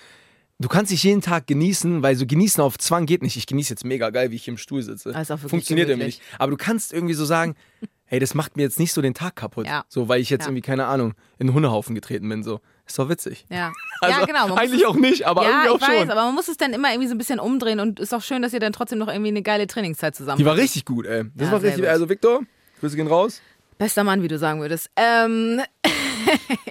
[0.58, 3.36] du kannst dich jeden Tag genießen, weil so genießen auf Zwang geht nicht.
[3.36, 5.12] Ich genieße jetzt mega geil, wie ich hier im Stuhl sitze.
[5.14, 6.22] Wirklich Funktioniert irgendwie nicht.
[6.38, 7.56] Aber du kannst irgendwie so sagen,
[8.04, 9.66] hey, das macht mir jetzt nicht so den Tag kaputt.
[9.66, 9.84] Ja.
[9.88, 10.48] So, weil ich jetzt Ja.
[10.48, 12.42] irgendwie, keine Ahnung, in einen Hundehaufen getreten bin.
[12.42, 12.60] So.
[12.86, 13.46] Ist doch witzig.
[13.48, 14.54] Ja, Also, ja genau.
[14.54, 16.10] Eigentlich auch nicht, aber ja, irgendwie auch ich weiß, schon.
[16.10, 18.42] aber man muss es dann immer irgendwie so ein bisschen umdrehen und ist auch schön,
[18.42, 21.24] dass ihr dann trotzdem noch irgendwie eine geile Trainingszeit zusammen Die war richtig gut, ey.
[21.34, 21.80] Das Ja, war richtig.
[21.82, 21.88] gut.
[21.88, 22.40] Also, Victor,
[22.80, 23.40] Grüße gehen raus.
[23.78, 24.90] Bester Mann, wie du sagen würdest.
[24.96, 25.60] Ähm,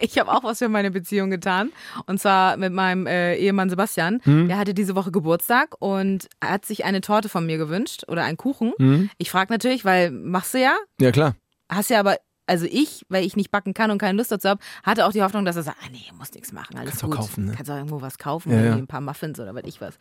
[0.01, 1.72] ich habe auch was für meine Beziehung getan.
[2.06, 4.20] Und zwar mit meinem äh, Ehemann Sebastian.
[4.24, 4.48] Hm?
[4.48, 8.38] Der hatte diese Woche Geburtstag und hat sich eine Torte von mir gewünscht oder einen
[8.38, 8.74] Kuchen.
[8.77, 9.10] Hm?
[9.18, 11.36] Ich frage natürlich, weil machst du ja, Ja, klar.
[11.70, 12.18] hast ja aber,
[12.51, 15.24] also ich, weil ich nicht backen kann und keine Lust dazu habe, hatte auch die
[15.24, 17.17] Hoffnung, dass er sagt, ah nee, muss nichts machen, alles Kannst auch gut.
[17.17, 17.53] kaufen, ne?
[17.55, 18.74] Kannst auch irgendwo was kaufen, Ja, ja.
[18.74, 19.93] ein paar Muffins oder was ich was.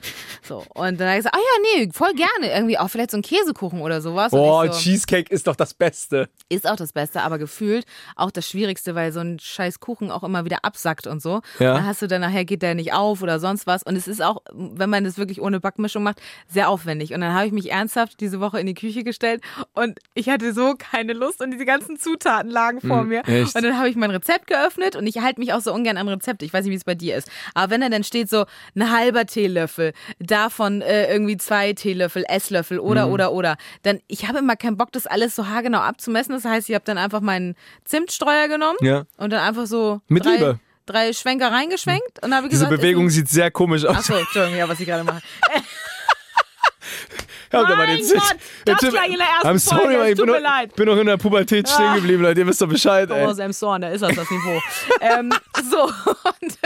[0.43, 3.19] So, und dann habe ich gesagt, ah ja, nee, voll gerne, irgendwie auch vielleicht so
[3.19, 4.33] ein Käsekuchen oder sowas.
[4.33, 6.29] Boah, so, Cheesecake ist doch das Beste.
[6.49, 7.85] ist auch das Beste, aber gefühlt
[8.17, 11.43] auch das Schwierigste, weil so ein scheiß Kuchen auch immer wieder absackt und so.
[11.61, 11.75] Ja.
[11.75, 13.85] Dann hast du dann nachher geht der nicht auf oder sonst was.
[13.85, 17.15] Und es ist auch, wenn man das wirklich ohne Backmischung macht, sehr aufwendig.
[17.15, 19.43] Und dann habe ich mich ernsthaft diese Woche in die Küche gestellt
[19.75, 23.23] und ich hatte so keine Lust und diese ganzen Zutaten lagen vor mir.
[23.29, 23.55] echt?
[23.55, 26.09] Und dann habe ich mein Rezept geöffnet und ich halte mich auch so ungern an
[26.09, 26.45] Rezepte.
[26.45, 27.29] Ich weiß nicht, wie es bei dir ist.
[27.55, 32.79] Aber wenn da dann steht so ein halber Teelöffel, davon äh, irgendwie zwei Teelöffel, Esslöffel
[32.79, 33.13] oder, Mhm.
[33.13, 36.33] oder, oder, dann ich habe immer keinen Bock, das alles so haargenau abzumessen.
[36.35, 39.05] Das heißt, ich habe dann einfach meinen Zimtstreuer genommen Ja.
[39.17, 40.61] und dann einfach so Mit drei, Liebe.
[40.87, 43.97] drei Schwenker reingeschwenkt und habe Diese gesagt, Bewegung ist sieht sehr komisch aus.
[43.97, 45.21] Achso, Entschuldigung, ja, was ich gerade mache.
[47.53, 48.37] Ihr mal Mein den Zit- Gott,
[48.67, 50.49] der das gleich in der ersten I'm sorry, Folge, aber ich bin, tut mir noch,
[50.51, 50.77] leid.
[50.77, 52.41] bin noch in der Pubertät stehen geblieben, Leute.
[52.41, 53.27] Ihr wisst doch Bescheid, ey.
[53.27, 54.61] Oh, Sam Sorn, da ist das das Niveau.
[55.01, 55.33] ähm,
[55.71, 56.59] so, und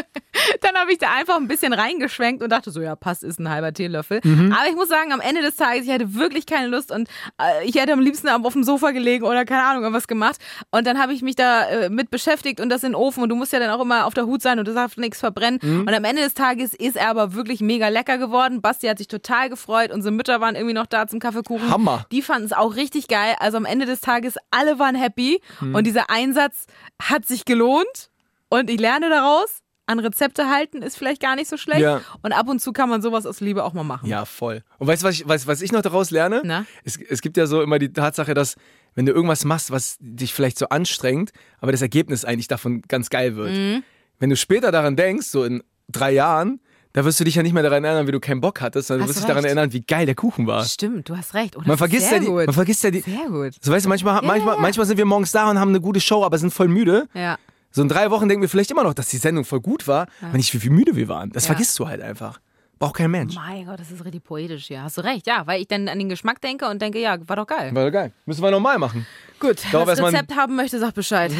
[0.61, 3.49] dann habe ich da einfach ein bisschen reingeschwenkt und dachte so, ja, passt, ist ein
[3.49, 4.21] halber Teelöffel.
[4.25, 4.53] Mhm.
[4.53, 7.09] Aber ich muss sagen, am Ende des Tages, ich hatte wirklich keine Lust und
[7.41, 10.37] äh, ich hätte am liebsten auf dem Sofa gelegen oder keine Ahnung, irgendwas gemacht.
[10.71, 13.29] Und dann habe ich mich da äh, mit beschäftigt und das in den Ofen und
[13.29, 15.61] du musst ja dann auch immer auf der Hut sein und du darfst nichts verbrennen.
[15.63, 15.81] Mhm.
[15.81, 18.61] Und am Ende des Tages ist er aber wirklich mega lecker geworden.
[18.61, 19.93] Basti hat sich total gefreut.
[19.93, 21.71] Unsere Mütter waren irgendwie noch da zum Kaffeekuchen.
[21.71, 22.07] Hammer.
[22.13, 23.35] Die fanden es auch richtig geil.
[23.39, 25.41] Also am Ende des Tages, alle waren happy.
[25.59, 25.75] Hm.
[25.75, 26.67] Und dieser Einsatz
[27.01, 28.11] hat sich gelohnt.
[28.49, 31.81] Und ich lerne daraus, an Rezepte halten ist vielleicht gar nicht so schlecht.
[31.81, 32.01] Ja.
[32.23, 34.09] Und ab und zu kann man sowas aus Liebe auch mal machen.
[34.09, 34.63] Ja, voll.
[34.79, 36.41] Und weißt du, was ich, was, was ich noch daraus lerne?
[36.45, 36.65] Na?
[36.85, 38.57] Es, es gibt ja so immer die Tatsache, dass
[38.95, 43.11] wenn du irgendwas machst, was dich vielleicht so anstrengt, aber das Ergebnis eigentlich davon ganz
[43.11, 43.51] geil wird.
[43.53, 43.83] Mhm.
[44.19, 46.61] Wenn du später daran denkst, so in drei Jahren,
[46.93, 49.07] da wirst du dich ja nicht mehr daran erinnern, wie du keinen Bock hattest, sondern
[49.07, 50.65] du wirst dich daran erinnern, wie geil der Kuchen war.
[50.65, 51.57] Stimmt, du hast recht.
[51.57, 53.01] Oh, Man vergisst, ja die, man vergisst ja die.
[53.01, 53.55] sehr gut.
[53.61, 56.25] So weißt du, manchmal, manchmal, manchmal sind wir morgens da und haben eine gute Show,
[56.25, 57.09] aber sind voll müde.
[57.13, 57.37] Ja.
[57.75, 60.07] So in drei Wochen denken wir vielleicht immer noch, dass die Sendung voll gut war,
[60.23, 61.31] aber nicht wie viel müde wir waren.
[61.33, 61.49] Das Ja.
[61.49, 62.39] vergisst du halt einfach.
[62.79, 63.35] Braucht kein Mensch.
[63.35, 64.83] Mein Gott, das ist richtig poetisch, ja.
[64.85, 65.45] Hast du recht, ja.
[65.49, 67.75] Weil ich dann an den Geschmack denke und denke, ja, war doch geil.
[67.75, 68.13] War doch geil.
[68.27, 69.07] Müssen wir nochmal machen.
[69.41, 71.33] Gut, Darauf wer das Rezept haben möchte, sagt Bescheid.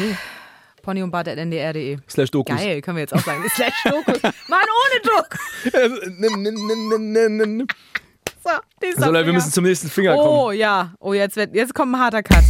[0.81, 1.99] Pony und Bart at ndr.de.
[2.09, 2.53] Slash Dokus.
[2.57, 3.41] Geil, können wir jetzt auch sagen.
[3.55, 4.21] Slash Dokus.
[4.49, 5.29] Mann, ohne Druck.
[8.43, 8.51] So,
[9.03, 10.27] So, Leute, wir müssen zum nächsten Finger kommen.
[10.27, 12.43] Oh ja, oh jetzt wird, jetzt kommt ein harter Cut.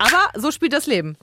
[0.00, 1.16] Aber so spielt das Leben.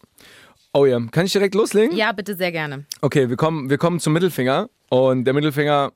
[0.73, 1.95] Oh ja, kann ich direkt loslegen?
[1.97, 2.85] Ja, bitte sehr gerne.
[3.01, 4.69] Okay, wir kommen, wir kommen zum Mittelfinger.
[4.89, 5.91] Und der Mittelfinger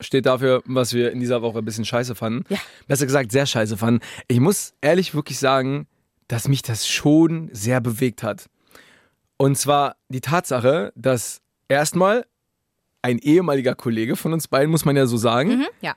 [0.00, 2.44] steht dafür, was wir in dieser Woche ein bisschen scheiße fanden.
[2.48, 2.58] Ja.
[2.88, 4.00] Besser gesagt, sehr scheiße fanden.
[4.28, 5.86] Ich muss ehrlich wirklich sagen,
[6.28, 8.46] dass mich das schon sehr bewegt hat.
[9.36, 12.24] Und zwar die Tatsache, dass erstmal
[13.02, 15.94] ein ehemaliger Kollege von uns beiden, muss man ja so sagen, Mhm, ja.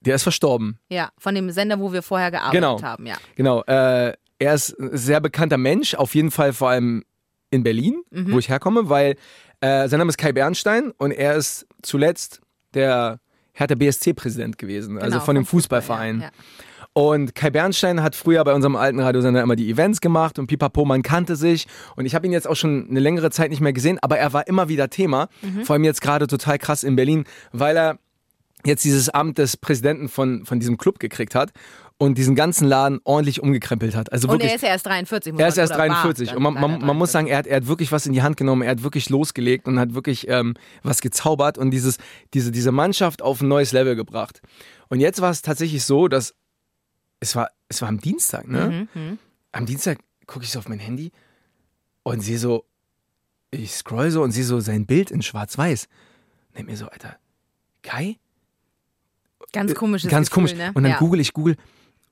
[0.00, 0.78] der ist verstorben.
[0.88, 2.82] Ja, von dem Sender, wo wir vorher gearbeitet Genau.
[2.82, 3.16] haben, ja.
[3.36, 3.62] Genau.
[3.64, 7.04] Äh, er ist ein sehr bekannter Mensch, auf jeden Fall vor allem
[7.50, 8.32] in Berlin, Mhm.
[8.32, 9.16] wo ich herkomme, weil
[9.60, 12.40] äh, sein Name ist Kai Bernstein und er ist zuletzt
[12.74, 13.18] der
[13.52, 16.20] Hertha BSC-Präsident gewesen, also Genau, von dem vom Fußball, Fußballverein.
[16.20, 16.32] Ja, ja.
[16.92, 20.84] Und Kai Bernstein hat früher bei unserem alten Radiosender immer die Events gemacht und Pipapo,
[20.84, 21.66] man kannte sich.
[21.96, 24.32] Und ich habe ihn jetzt auch schon eine längere Zeit nicht mehr gesehen, aber er
[24.32, 25.28] war immer wieder Thema.
[25.42, 25.64] Mhm.
[25.64, 27.98] Vor allem jetzt gerade total krass in Berlin, weil er
[28.64, 31.52] jetzt dieses Amt des Präsidenten von, von diesem Club gekriegt hat
[32.00, 34.12] und diesen ganzen Laden ordentlich umgekrempelt hat.
[34.12, 34.50] Also Und wirklich.
[34.50, 35.32] er ist ja erst 43.
[35.32, 37.10] Muss Er ist man- erst oder war 43 dann und man, man, leider man muss
[37.10, 37.12] 43.
[37.12, 39.66] sagen, er hat, er hat wirklich was in die Hand genommen, er hat wirklich losgelegt
[39.66, 41.98] und hat wirklich ähm, was gezaubert und dieses,
[42.34, 44.40] diese, diese Mannschaft auf ein neues Level gebracht.
[44.88, 46.34] Und jetzt war es tatsächlich so, dass
[47.20, 48.88] es war, es war am Dienstag, ne?
[48.94, 49.18] Mhm, mhm.
[49.50, 51.10] Am Dienstag gucke ich so auf mein Handy
[52.04, 52.64] und sehe so,
[53.50, 55.88] ich scroll so und sehe so sein Bild in schwarz-weiß.
[56.56, 57.16] Denk mir so, Alter,
[57.82, 58.18] Kai?
[59.52, 60.54] Ganz komisches Ganz Gefühl, komisch.
[60.56, 60.70] Ne?
[60.74, 60.98] Und dann ja.
[60.98, 61.56] google ich google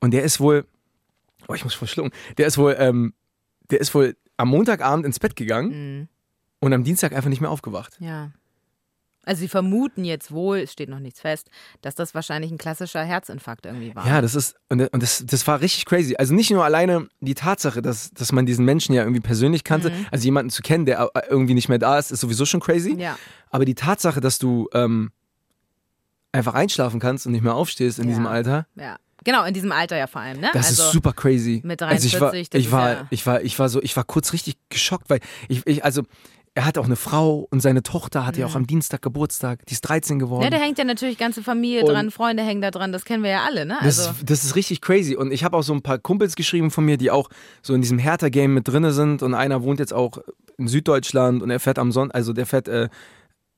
[0.01, 0.67] und der ist wohl,
[1.49, 3.15] oh, ich muss verschlucken, der ist wohl, ähm,
[3.71, 6.09] der ist wohl am Montagabend ins Bett gegangen Mhm.
[6.61, 7.97] und am Dienstag einfach nicht mehr aufgewacht.
[8.01, 8.33] Ja.
[9.29, 13.03] Also sie vermuten jetzt wohl, es steht noch nichts fest, dass das wahrscheinlich ein klassischer
[13.03, 14.07] Herzinfarkt irgendwie war.
[14.07, 16.15] Ja, das ist, und, und das, das war richtig crazy.
[16.17, 19.91] Also nicht nur alleine die Tatsache, dass, dass man diesen Menschen ja irgendwie persönlich kannte,
[20.13, 22.95] also jemanden zu kennen, der äh, irgendwie nicht mehr da ist, ist sowieso schon crazy.
[23.01, 23.19] Ja.
[23.51, 25.11] Aber die Tatsache, dass du ähm,
[26.31, 28.09] einfach einschlafen kannst und nicht mehr aufstehst in Ja.
[28.11, 28.97] diesem Alter, ja.
[29.27, 30.49] Genau, in diesem Alter ja vor allem, ne?
[30.55, 31.61] das also, ist super crazy.
[31.65, 33.97] mit also ich war, 43, das ich war, ja- ich war, ich war so, ich
[33.97, 36.03] war kurz richtig geschockt, weil ich, ich also
[36.55, 39.75] er hat auch eine Frau und seine Tochter hat ja auch am Dienstag Geburtstag, die
[39.75, 40.39] ist 13 geworden.
[40.39, 40.45] Mhm.
[40.45, 43.23] Ja, da hängt ja natürlich ganze Familie Und- dran, Freunde hängen da dran, das kennen
[43.23, 43.77] wir ja alle, ne?
[43.83, 45.17] Das, Also, ist, das ist richtig crazy.
[45.17, 47.29] Und ich habe auch so ein paar Kumpels geschrieben von mir, die auch
[47.61, 49.23] so in diesem Hertha-Game mit drinne sind.
[49.23, 50.19] Und einer wohnt jetzt auch
[50.57, 52.89] in Süddeutschland und er fährt am Sonntag, also der fährt äh,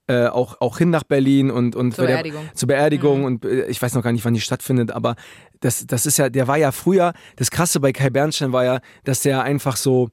[0.09, 2.43] äh, auch, auch hin nach Berlin und, und Zur Beerdigung.
[2.47, 5.17] Der, zur Beerdigung und äh, ich weiß noch gar nicht, wann die stattfindet, aber
[5.61, 8.81] das, das ist ja, der war ja früher, das krasse bei Kai Bernstein war ja,
[9.05, 10.09] dass der einfach so,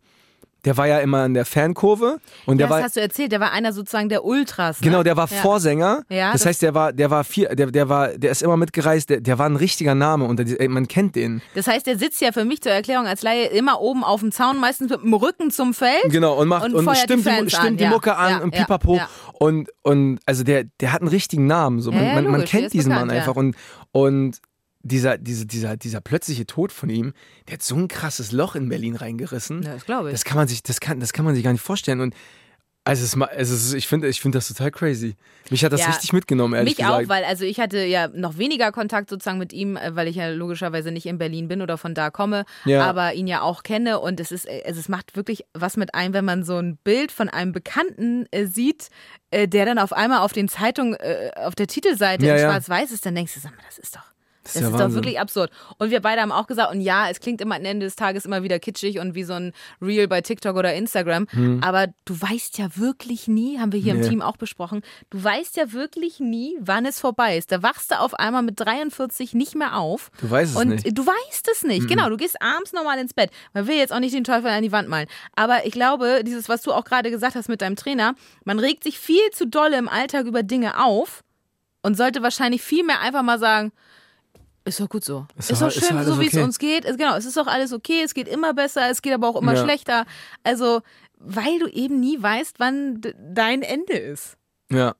[0.66, 2.84] der war ja immer in der Fankurve und ja, der das war.
[2.84, 4.82] hast du erzählt, der war einer sozusagen der Ultras.
[4.82, 4.88] Ne?
[4.88, 5.38] Genau, der war ja.
[5.38, 6.02] Vorsänger.
[6.10, 8.58] Ja, das, das- heißt, der war, der war vier, der, der war, der ist immer
[8.58, 9.12] mitgereist.
[9.12, 11.44] Der, der war ein richtiger Name und der, man kennt den.
[11.54, 14.32] Das heißt, der sitzt ja für mich zur Erklärung als Laie immer oben auf dem
[14.32, 16.06] Zaun, meistens mit dem Rücken zum Feld.
[16.06, 17.86] Genau, und macht Und und, die stimmt, die, Fans stimmt an, die.
[17.86, 19.00] Mucke an und pipapo.
[19.34, 21.80] Und, und also der, der hat einen richtigen Namen.
[21.80, 21.92] So.
[21.92, 23.36] Man, man, man kennt diesen bekannt, Mann einfach.
[23.36, 23.56] Und,
[23.92, 24.40] und
[24.88, 27.14] dieser, diese, dieser, dieser plötzliche Tod von ihm,
[27.48, 29.64] der hat so ein krasses Loch in Berlin reingerissen.
[29.64, 30.14] Ja, das glaube ich.
[30.14, 32.02] Das kann man sich, das kann, das kann man sich gar nicht vorstellen.
[32.02, 32.14] Und
[32.88, 35.16] also es, ist ma- es ist, ich finde, ich finde das total crazy.
[35.50, 37.06] Mich hat das Ja, richtig mitgenommen, ehrlich Mich gesagt.
[37.06, 40.18] auch, weil also ich hatte ja noch weniger Kontakt sozusagen mit ihm, äh, weil ich
[40.18, 42.86] ja logischerweise nicht in Berlin bin oder von da komme, Ja.
[42.88, 45.96] aber ihn ja auch kenne und es ist, äh, also es macht wirklich was mit
[45.96, 48.90] einem, wenn man so ein Bild von einem Bekannten äh, sieht,
[49.32, 52.40] äh, der dann auf einmal auf den Zeitungen, äh, auf der Titelseite Ja, in.
[52.42, 54.04] Schwarz-Weiß ist, dann denkst du, sag mal, das ist doch.
[54.46, 54.96] Das Das ist ist, ja doch Wahnsinn.
[55.04, 55.52] wirklich absurd.
[55.80, 58.26] Und wir beide haben auch gesagt, und ja, es klingt immer am Ende des Tages
[58.26, 61.28] immer wieder kitschig und wie so ein Reel bei TikTok oder Instagram.
[61.62, 64.00] Aber du weißt ja wirklich nie, haben wir hier Hm.
[64.00, 64.06] Nee.
[64.06, 67.52] im Team auch besprochen, du weißt ja wirklich nie, wann es vorbei ist.
[67.52, 70.12] Da wachst du auf einmal mit 43 nicht mehr auf.
[70.22, 70.98] Du weißt es und nicht.
[70.98, 71.88] du weißt es nicht.
[71.88, 73.32] Genau, du gehst abends normal ins Bett.
[73.54, 75.08] Man will jetzt auch nicht den Teufel an die Wand malen.
[75.36, 78.84] Aber ich glaube, dieses, was du auch gerade gesagt hast mit deinem Trainer, man regt
[78.84, 81.24] sich viel zu dolle im Alltag über Dinge auf
[81.82, 83.72] und sollte wahrscheinlich viel mehr einfach mal sagen,
[84.66, 85.26] ist doch gut so.
[85.38, 86.44] Ist Ist, doch- ist schön, alles so wie es okay.
[86.44, 86.86] uns geht.
[86.86, 88.02] Es, genau, es ist doch alles okay.
[88.04, 89.64] Es geht immer besser, es geht aber auch immer Ja.
[89.64, 90.06] schlechter.
[90.44, 90.82] Also,
[91.18, 93.02] weil du eben nie weißt, wann
[93.34, 94.38] dein Ende ist.
[94.72, 94.96] Ja.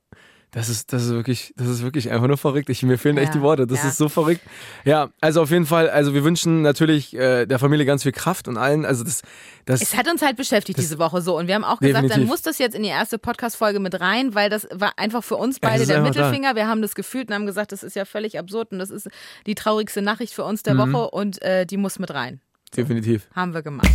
[0.56, 2.70] Das ist, das ist wirklich, das ist wirklich einfach nur verrückt.
[2.70, 3.66] Ich, mir fehlen echt Ja, die Worte.
[3.66, 3.90] Das ja.
[3.90, 4.40] ist so verrückt.
[4.86, 8.48] Ja, also auf jeden Fall, also wir wünschen natürlich äh, der Familie ganz viel Kraft
[8.48, 8.86] und allen.
[8.86, 9.20] Also das,
[9.66, 11.36] das Es hat uns halt beschäftigt diese Woche so.
[11.36, 12.16] Und wir haben auch gesagt, Definitiv.
[12.16, 15.36] dann muss das jetzt in die erste Podcast-Folge mit rein, weil das war einfach für
[15.36, 16.20] uns beide ist der einfach da.
[16.30, 16.54] Mittelfinger.
[16.56, 19.08] Wir haben das gefühlt und haben gesagt, das ist ja völlig absurd und das ist
[19.46, 20.92] die traurigste Nachricht für uns der Mhm.
[20.94, 22.40] Woche und äh, die muss mit rein.
[22.74, 23.28] definitiv.
[23.34, 23.86] Haben wir gemacht.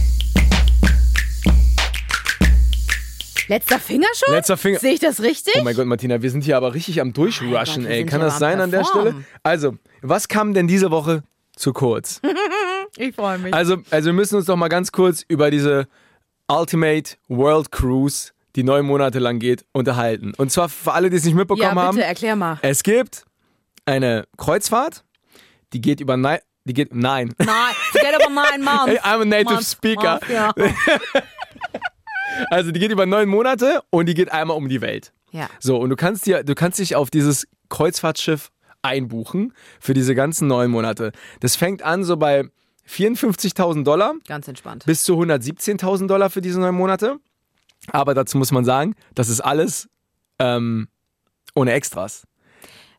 [3.52, 4.30] Letzter Fingerschuss?
[4.30, 4.80] Letzter Finger.
[4.80, 5.56] Sehe ich das richtig?
[5.60, 8.06] Oh mein Gott, Martina, wir sind hier aber richtig am Durchrushen, wir ey.
[8.06, 8.86] Kann das sein an der.
[8.86, 9.26] Stelle?
[9.44, 11.24] Also, was kam denn diese Woche
[11.56, 12.22] zu kurz?
[12.98, 13.54] Ich freue mich.
[13.54, 15.88] Also, also wir müssen uns doch mal ganz kurz über diese
[16.50, 20.34] Ultimate World Cruise, die neun Monate lang geht, unterhalten.
[20.36, 21.98] Und zwar für alle, die es nicht mitbekommen ja, bitte, haben.
[22.00, 22.60] erklär mal.
[22.62, 23.24] Es gibt
[23.86, 25.06] eine Kreuzfahrt,
[25.72, 27.34] die geht über nein, die geht nein.
[27.38, 27.48] Nein,
[27.94, 28.88] forget about nine months.
[28.88, 30.20] Hey, I'm a native Months, speaker.
[30.20, 30.54] months, ja.
[32.50, 35.14] Also die geht über neun Monate und die geht einmal um die Welt.
[35.32, 35.50] ja.
[35.60, 40.48] So, und du kannst dir, du kannst dich auf dieses Kreuzfahrtschiff einbuchen für diese ganzen
[40.48, 41.12] neun Monate.
[41.40, 42.50] Das fängt an so bei
[42.90, 44.86] 54.000 Dollar Ganz entspannt.
[44.86, 47.18] bis zu 117.000 Dollar für diese neun Monate.
[47.92, 49.88] Aber dazu muss man sagen, das ist alles
[50.40, 50.88] ähm,
[51.56, 52.24] ohne Extras.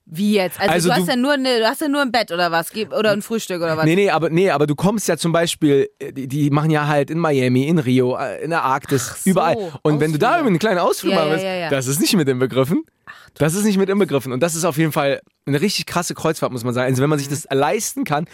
[0.04, 0.58] Wie jetzt?
[0.60, 2.50] Also, Also du, du- hast ja nur eine, du hast ja nur ein Bett oder
[2.50, 2.70] was?
[2.74, 3.84] Oder ein Frühstück oder was?
[3.84, 6.86] Nee, nee, aber nee, aber du kommst ja zum Beispiel, äh, die, die machen ja
[6.88, 9.56] halt in Miami, in Rio, äh, in der Arktis, so, überall.
[9.82, 10.38] Und wenn du da Ausflüge.
[10.40, 12.82] irgendwie einen kleinen Ausflug Ja, machen ja, willst, ja, das ist nicht mit inbegriffen.
[13.38, 14.32] Das ist nicht mit inbegriffen.
[14.32, 16.90] Und das ist auf jeden Fall eine richtig krasse Kreuzfahrt, muss man sagen.
[16.90, 17.34] Also wenn man sich Mhm.
[17.34, 18.26] das leisten kann,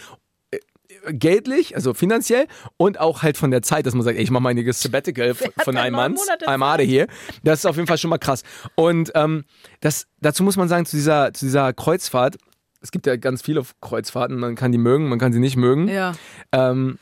[1.11, 4.43] geldlich, also finanziell und auch halt von der Zeit, dass man sagt, ey, ich mache
[4.43, 7.07] mal einiges Sabbatical von, einem Mann, I'm out here.
[7.43, 8.43] Das ist auf jeden Fall schon mal krass.
[8.75, 9.45] Und ähm,
[9.79, 12.37] das, dazu muss man sagen, zu dieser, zu dieser Kreuzfahrt,
[12.81, 15.87] es gibt ja ganz viele Kreuzfahrten, man kann die mögen, man kann sie nicht mögen.
[15.87, 16.13] Ja,
[16.51, 16.97] Ähm,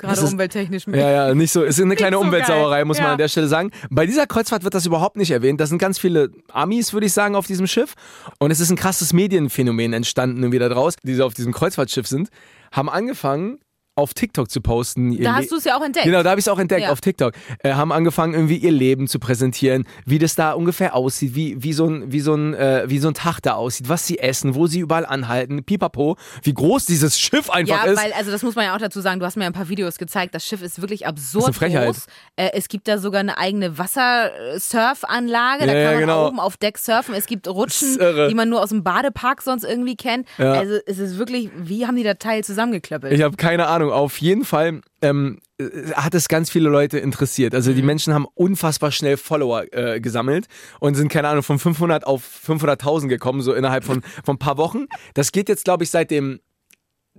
[0.00, 0.86] gerade ist- umwelttechnisch.
[0.86, 1.64] ja, ja, nicht so.
[1.64, 3.12] Es ist eine kleine so Umweltsauerei, muss man Ja.
[3.12, 3.70] an der Stelle sagen.
[3.90, 5.60] Bei dieser Kreuzfahrt wird das überhaupt nicht erwähnt.
[5.60, 7.94] Da sind ganz viele Amis, würde ich sagen, auf diesem Schiff.
[8.38, 12.28] Und es ist ein krasses Medienphänomen entstanden da draus, die so auf diesem Kreuzfahrtschiff sind,
[12.72, 13.58] haben angefangen,
[13.98, 15.20] auf TikTok zu posten.
[15.22, 16.06] Da hast du es ja auch entdeckt.
[16.06, 16.90] Genau, da habe ich es auch entdeckt Ja.
[16.92, 17.34] auf TikTok.
[17.62, 21.72] Äh, haben angefangen, irgendwie ihr Leben zu präsentieren, wie das da ungefähr aussieht, wie, wie,
[21.72, 24.54] so ein, wie, so ein, äh, wie so ein Tag da aussieht, was sie essen,
[24.54, 28.02] wo sie überall anhalten, pipapo, wie groß dieses Schiff einfach Ja, ist.
[28.02, 29.98] weil, also das muss man ja auch dazu sagen, du hast mir ein paar Videos
[29.98, 32.06] gezeigt, das Schiff ist wirklich absurd ist groß.
[32.36, 36.28] Äh, es gibt da sogar eine eigene Wassersurfanlage, da Ja, kann man genau.
[36.28, 37.14] oben auf Deck surfen.
[37.14, 40.26] Es gibt Rutschen, die man nur aus dem Badepark sonst irgendwie kennt.
[40.38, 40.52] Ja.
[40.52, 43.12] Also es ist wirklich, wie haben die das Teil zusammengeklöppelt?
[43.12, 43.87] Ich habe keine Ahnung.
[43.90, 47.54] Auf jeden Fall ähm, äh, hat es ganz viele Leute interessiert.
[47.54, 47.76] Also Mhm.
[47.76, 50.46] die Menschen haben unfassbar schnell Follower äh, gesammelt
[50.80, 54.56] und sind, keine Ahnung, von 500 auf 500.000 gekommen, so innerhalb von, von ein paar
[54.56, 54.86] Wochen.
[55.14, 56.40] Das geht jetzt, glaube ich, seit dem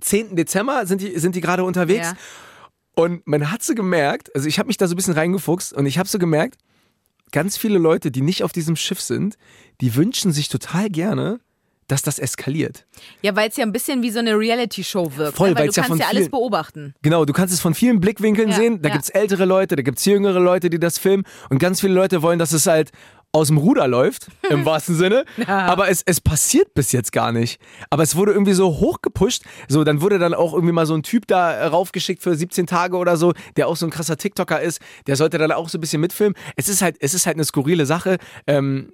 [0.00, 0.36] 10.
[0.36, 2.08] Dezember sind die, sind die gerade unterwegs.
[2.08, 2.16] Ja.
[2.94, 5.86] Und man hat so gemerkt, also ich habe mich da so ein bisschen reingefuchst und
[5.86, 6.58] ich habe so gemerkt,
[7.32, 9.36] ganz viele Leute, die nicht auf diesem Schiff sind,
[9.80, 11.40] die wünschen sich total gerne,
[11.90, 12.86] dass das eskaliert.
[13.22, 15.36] Ja, weil es ja ein bisschen wie so eine Reality-Show wirkt.
[15.36, 15.56] Voll, ne?
[15.56, 16.94] weil weil's du ja kannst ja alles beobachten.
[17.02, 18.82] Genau, du kannst es von vielen Blickwinkeln Ja, sehen.
[18.82, 18.94] Da ja.
[18.94, 21.24] gibt's ältere Leute, da gibt's jüngere Leute, die das filmen.
[21.48, 22.90] Und ganz viele Leute wollen, dass es halt
[23.32, 25.24] aus dem Ruder läuft, im wahrsten Sinne.
[25.46, 27.60] Aber es, es passiert bis jetzt gar nicht.
[27.90, 29.44] Aber es wurde irgendwie so hochgepusht.
[29.68, 32.96] So, dann wurde dann auch irgendwie mal so ein Typ da raufgeschickt für 17 Tage
[32.96, 34.80] oder so, der auch so ein krasser TikToker ist.
[35.06, 36.36] Der sollte dann auch so ein bisschen mitfilmen.
[36.56, 38.18] Es ist halt, es ist halt eine skurrile Sache.
[38.46, 38.92] Ähm,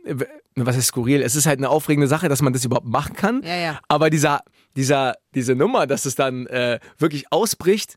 [0.54, 1.22] was ist skurril?
[1.22, 3.42] Es ist halt eine aufregende Sache, dass man das überhaupt machen kann.
[3.42, 3.80] Ja, ja.
[3.88, 4.40] Aber dieser,
[4.76, 7.96] dieser, diese Nummer, dass es dann äh, wirklich ausbricht,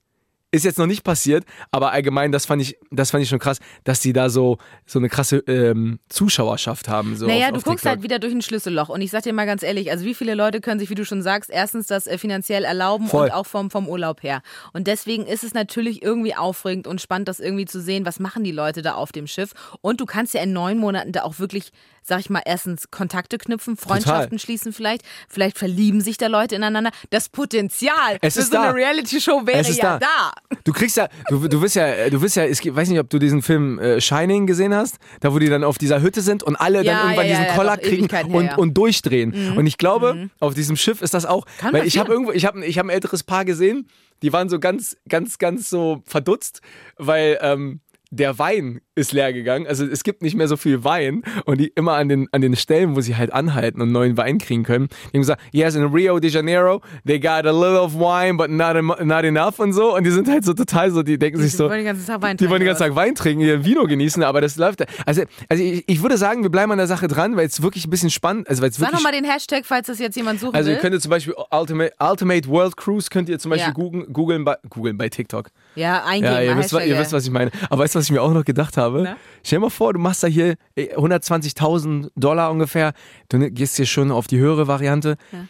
[0.52, 3.60] ist jetzt noch nicht passiert, aber allgemein, das fand ich, das fand ich schon krass,
[3.84, 7.16] dass die da so, so eine krasse ähm, Zuschauerschaft haben.
[7.16, 7.90] So Naja, auf, du auf guckst TikTok.
[7.90, 8.90] halt wieder durch ein Schlüsselloch.
[8.90, 11.06] Und ich sag dir mal ganz ehrlich, also wie viele Leute können sich, wie du
[11.06, 13.26] schon sagst, erstens das äh, finanziell erlauben Voll.
[13.26, 14.42] und auch vom, vom Urlaub her.
[14.74, 18.44] Und deswegen ist es natürlich irgendwie aufregend und spannend, das irgendwie zu sehen, was machen
[18.44, 19.54] die Leute da auf dem Schiff.
[19.82, 21.72] Und du kannst ja in neun Monaten da auch wirklich,
[22.10, 25.04] sag ich mal, erstens Kontakte knüpfen, Freundschaften schließen vielleicht.
[25.30, 26.92] Vielleicht verlieben sich da Leute ineinander.
[27.12, 28.64] Das Potenzial Es für ist so da.
[28.64, 30.32] eine Reality-Show wäre ja da.
[30.50, 30.58] da.
[30.64, 33.20] Du kriegst ja, du, du wirst ja, du wirst ja, ich weiß nicht, ob du
[33.20, 36.56] diesen Film äh, Shining gesehen hast, da wo die dann auf dieser Hütte sind und
[36.56, 39.56] alle Ja, dann irgendwann ja, diesen ja, Koller kriegen her, und, und durchdrehen.
[39.56, 42.46] Und ich glaube, auf diesem Schiff ist das auch, Kann weil ich habe irgendwo, ich
[42.46, 43.88] habe ich hab ein älteres Paar gesehen,
[44.22, 46.62] die waren so ganz, ganz, ganz so verdutzt,
[46.98, 49.68] weil ähm, der Wein ist leer gegangen.
[49.68, 52.56] Also es gibt nicht mehr so viel Wein und die immer an den, an den
[52.56, 55.84] Stellen, wo sie halt anhalten und neuen Wein kriegen können, die haben gesagt, yes, in
[55.84, 59.74] Rio de Janeiro, they got a little of wine, but not, em- not enough und
[59.74, 59.96] so.
[59.96, 62.06] Und die sind halt so total so, die denken sich Die so, wollen den ganzen
[62.08, 64.58] Tag Wein die wollen den trinken, ganzen Tag Wein trinken, ihr Vino genießen, aber das
[64.58, 64.84] läuft.
[65.06, 67.86] Also, also ich, ich würde sagen, wir bleiben an der Sache dran, weil es wirklich
[67.86, 70.76] ein bisschen spannend, also Sag nochmal den Hashtag, falls das jetzt jemand suchen also will.
[70.76, 73.74] ihr könnt zum Beispiel Ultimate, Ultimate World Cruise könnt ihr zum Beispiel Ja.
[73.74, 75.50] googeln, googeln, bei, googeln bei TikTok.
[75.80, 76.34] Ja, eingeben.
[76.34, 77.52] Ja, ihr wisst, ihr wisst, was ich meine.
[77.70, 79.02] Aber weißt du, was ich mir auch noch gedacht habe?
[79.04, 79.18] Na?
[79.44, 82.94] Stell dir mal vor, du machst da hier eh, 120.000 Dollar ungefähr,
[83.30, 85.46] du ne- gehst hier schon auf die höhere Variante Ja.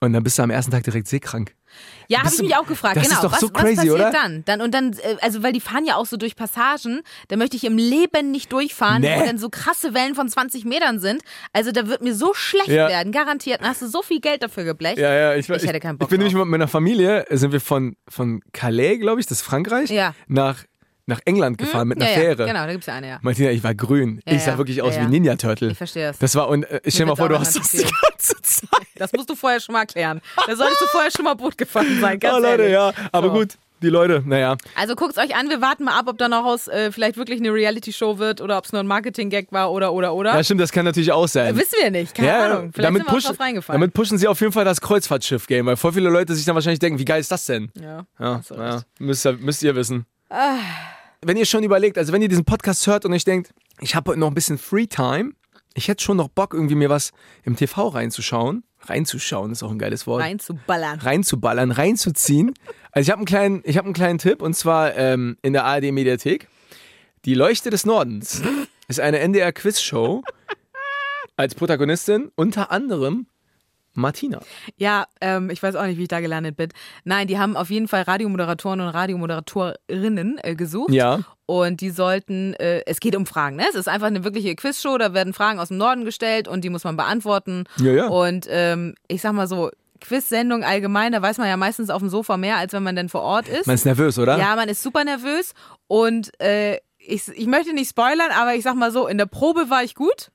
[0.00, 1.54] und dann bist du am ersten Tag direkt seekrank.
[2.08, 2.96] Ja, habe ich mich auch gefragt.
[2.96, 3.14] das genau.
[3.16, 4.10] ist doch was, so was crazy, passiert oder?
[4.10, 4.44] dann?
[4.44, 4.60] dann?
[4.60, 7.64] Und dann, äh, also weil die fahren ja auch so durch Passagen, da möchte ich
[7.64, 9.16] im Leben nicht durchfahren, Nee.
[9.20, 11.22] wo dann so krasse Wellen von 20 Metern sind.
[11.52, 12.88] Also da wird mir so schlecht Ja.
[12.88, 13.60] werden, garantiert.
[13.60, 14.98] Dann hast du so viel Geld dafür geblecht.
[14.98, 17.60] Ja, ja, ich, Ich hätte keinen Bock Ich bin nämlich mit meiner Familie, sind wir
[17.60, 20.14] von, von Calais, glaube ich, das ist Frankreich, Ja.
[20.26, 20.64] nach,
[21.10, 22.46] nach England gefahren mit einer ja, Fähre.
[22.46, 23.18] Ja, genau, da gibt's ja eine, ja.
[23.22, 24.20] Martina, ich war grün.
[24.26, 24.58] Ja, ich sah ja.
[24.58, 25.10] wirklich aus Ja, wie ja.
[25.10, 25.70] Ninja Turtle.
[25.72, 26.18] Ich verstehe das.
[26.18, 28.68] Das war, und äh, stell dir mal vor, du hast das die ganze Zeit.
[29.00, 30.20] Das musst du vorher schon mal klären.
[30.46, 32.74] Da solltest du vorher schon mal Boot gefahren sein, ganz oh Leute, ehrlich.
[32.74, 32.92] ja.
[33.12, 33.32] Aber So.
[33.32, 34.58] gut, die Leute, naja.
[34.74, 37.40] Also guckt's euch an, wir warten mal ab, ob da noch aus äh, vielleicht wirklich
[37.40, 40.34] eine Reality-Show wird oder ob es nur ein Marketing-Gag war oder oder oder.
[40.36, 41.56] Ja, stimmt, das kann natürlich auch sein.
[41.56, 42.72] Wissen wir nicht, keine ja, Ahnung.
[42.74, 43.80] Vielleicht damit, sind wir pushen, reingefallen.
[43.80, 46.80] damit pushen sie auf jeden Fall das Kreuzfahrtschiff-Game, weil voll viele Leute sich dann wahrscheinlich
[46.80, 47.70] denken, wie geil ist das denn?
[47.80, 48.04] ja.
[48.18, 48.86] Ja, recht.
[48.98, 50.04] müsst, ihr, müsst ihr wissen.
[51.22, 54.10] Wenn ihr schon überlegt, also wenn ihr diesen Podcast hört und euch denkt, ich habe
[54.10, 55.32] heute noch ein bisschen Free-Time,
[55.74, 57.12] ich hätte schon noch Bock, irgendwie mir was
[57.44, 58.64] im TV reinzuschauen.
[58.80, 60.22] Reinzuschauen ist auch ein geiles Wort.
[60.22, 60.98] Reinzuballern.
[60.98, 62.54] reinzuballern, reinzuziehen.
[62.90, 65.64] Also ich habe einen kleinen, ich habe einen kleinen Tipp und zwar ähm, in der
[65.64, 66.48] ARD Mediathek.
[67.26, 68.42] Die Leuchte des Nordens
[68.88, 70.22] ist eine NDR Quizshow.
[71.36, 73.26] als Protagonistin unter anderem
[73.94, 74.40] Martina.
[74.76, 76.70] Ja, ähm, ich weiß auch nicht, wie ich da gelandet bin.
[77.04, 80.92] Nein, die haben auf jeden Fall Radiomoderatoren und Radiomoderatorinnen äh, gesucht.
[80.92, 81.20] Ja.
[81.46, 83.64] Und die sollten, äh, es geht um Fragen, ne?
[83.68, 86.70] Es ist einfach eine wirkliche Quizshow, da werden Fragen aus dem Norden gestellt und die
[86.70, 87.64] muss man beantworten.
[87.78, 88.06] Ja, ja.
[88.06, 92.08] Und ähm, ich sag mal so, Quiz-Sendung allgemein, da weiß man ja meistens auf dem
[92.08, 93.66] Sofa mehr, als wenn man denn vor Ort ist.
[93.66, 94.38] Man ist nervös, oder?
[94.38, 95.52] Ja, man ist super nervös
[95.88, 99.70] und äh, ich, ich möchte nicht spoilern, aber ich sag mal so, in der Probe
[99.70, 100.30] war ich gut.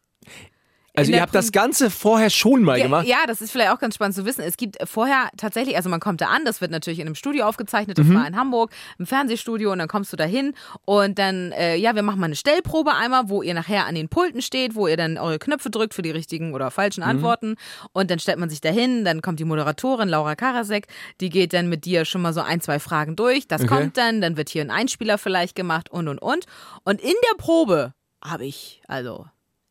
[0.98, 3.08] Also ihr habt das Prim- Ganze vorher schon mal Ja, gemacht.
[3.08, 4.42] ja, das ist vielleicht auch ganz spannend zu wissen.
[4.42, 7.46] Es gibt vorher tatsächlich, also man kommt da an, das wird natürlich in einem Studio
[7.46, 8.14] aufgezeichnet, Mhm.
[8.14, 10.54] das war in Hamburg, im Fernsehstudio und dann kommst du da hin
[10.86, 14.10] und dann, äh, ja, wir machen mal eine Stellprobe einmal, wo ihr nachher an den
[14.10, 17.10] Pulten steht, wo ihr dann eure Knöpfe drückt für die richtigen oder falschen Mhm.
[17.10, 17.56] Antworten
[17.94, 20.88] und dann stellt man sich da hin, dann kommt die Moderatorin Laura Karasek,
[21.22, 23.74] die geht dann mit dir schon mal so ein, zwei Fragen durch, das Okay.
[23.76, 26.46] kommt dann, dann wird hier ein Einspieler vielleicht gemacht und und und
[26.84, 29.26] und in der Probe habe ich, also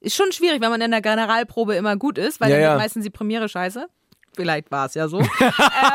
[0.05, 2.77] ist schon schwierig, wenn man in der Generalprobe immer gut ist, weil Ja, dann ja.
[2.77, 3.89] meistens die Premiere scheiße.
[4.37, 5.21] Vielleicht war es ja so.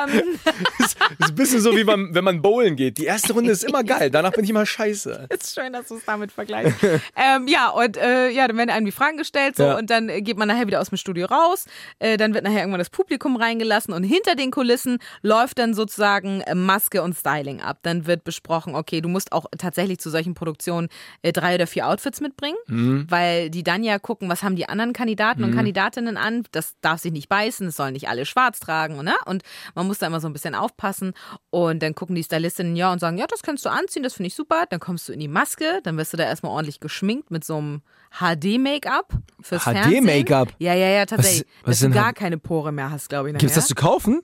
[0.06, 0.40] ähm,
[0.80, 2.98] ist ein bisschen so wie man, wenn man bowlen geht.
[2.98, 5.28] Die erste Runde ist immer geil, danach bin ich immer scheiße.
[5.34, 6.76] ist schön, dass du es damit vergleichst.
[7.16, 9.78] ähm, ja, und äh, ja, dann werden einem die Fragen gestellt so Ja.
[9.78, 11.66] und dann äh, geht man nachher wieder aus dem Studio raus.
[12.00, 16.42] Äh, dann wird nachher irgendwann das Publikum reingelassen und hinter den Kulissen läuft dann sozusagen
[16.42, 17.80] äh, Maske und Styling ab.
[17.84, 20.90] Dann wird besprochen, okay, du musst auch tatsächlich zu solchen Produktionen
[21.22, 23.06] äh, drei oder vier Outfits mitbringen, Mhm.
[23.10, 26.44] weil die dann ja gucken, was haben die anderen Kandidaten und Kandidatinnen an.
[26.52, 29.14] Das darf sich nicht beißen, es sollen nicht alle schwarz tragen, ne?
[29.26, 29.44] Und
[29.76, 31.14] man muss da immer so ein bisschen aufpassen.
[31.50, 34.28] Und dann gucken die Stylistinnen ja und sagen, ja, das kannst du anziehen, das finde
[34.28, 34.64] ich super.
[34.70, 37.58] Dann kommst du in die Maske, dann wirst du da erstmal ordentlich geschminkt mit so
[37.58, 37.82] einem
[38.20, 40.04] HD-Make-up fürs Fernsehen.
[40.06, 40.50] HD-Make-up?
[40.60, 41.48] Ja, ja, ja, tatsächlich.
[41.64, 43.38] Was- was dass du gar keine Pore mehr hast, glaube ich.
[43.38, 44.22] Gibt es das zu kaufen?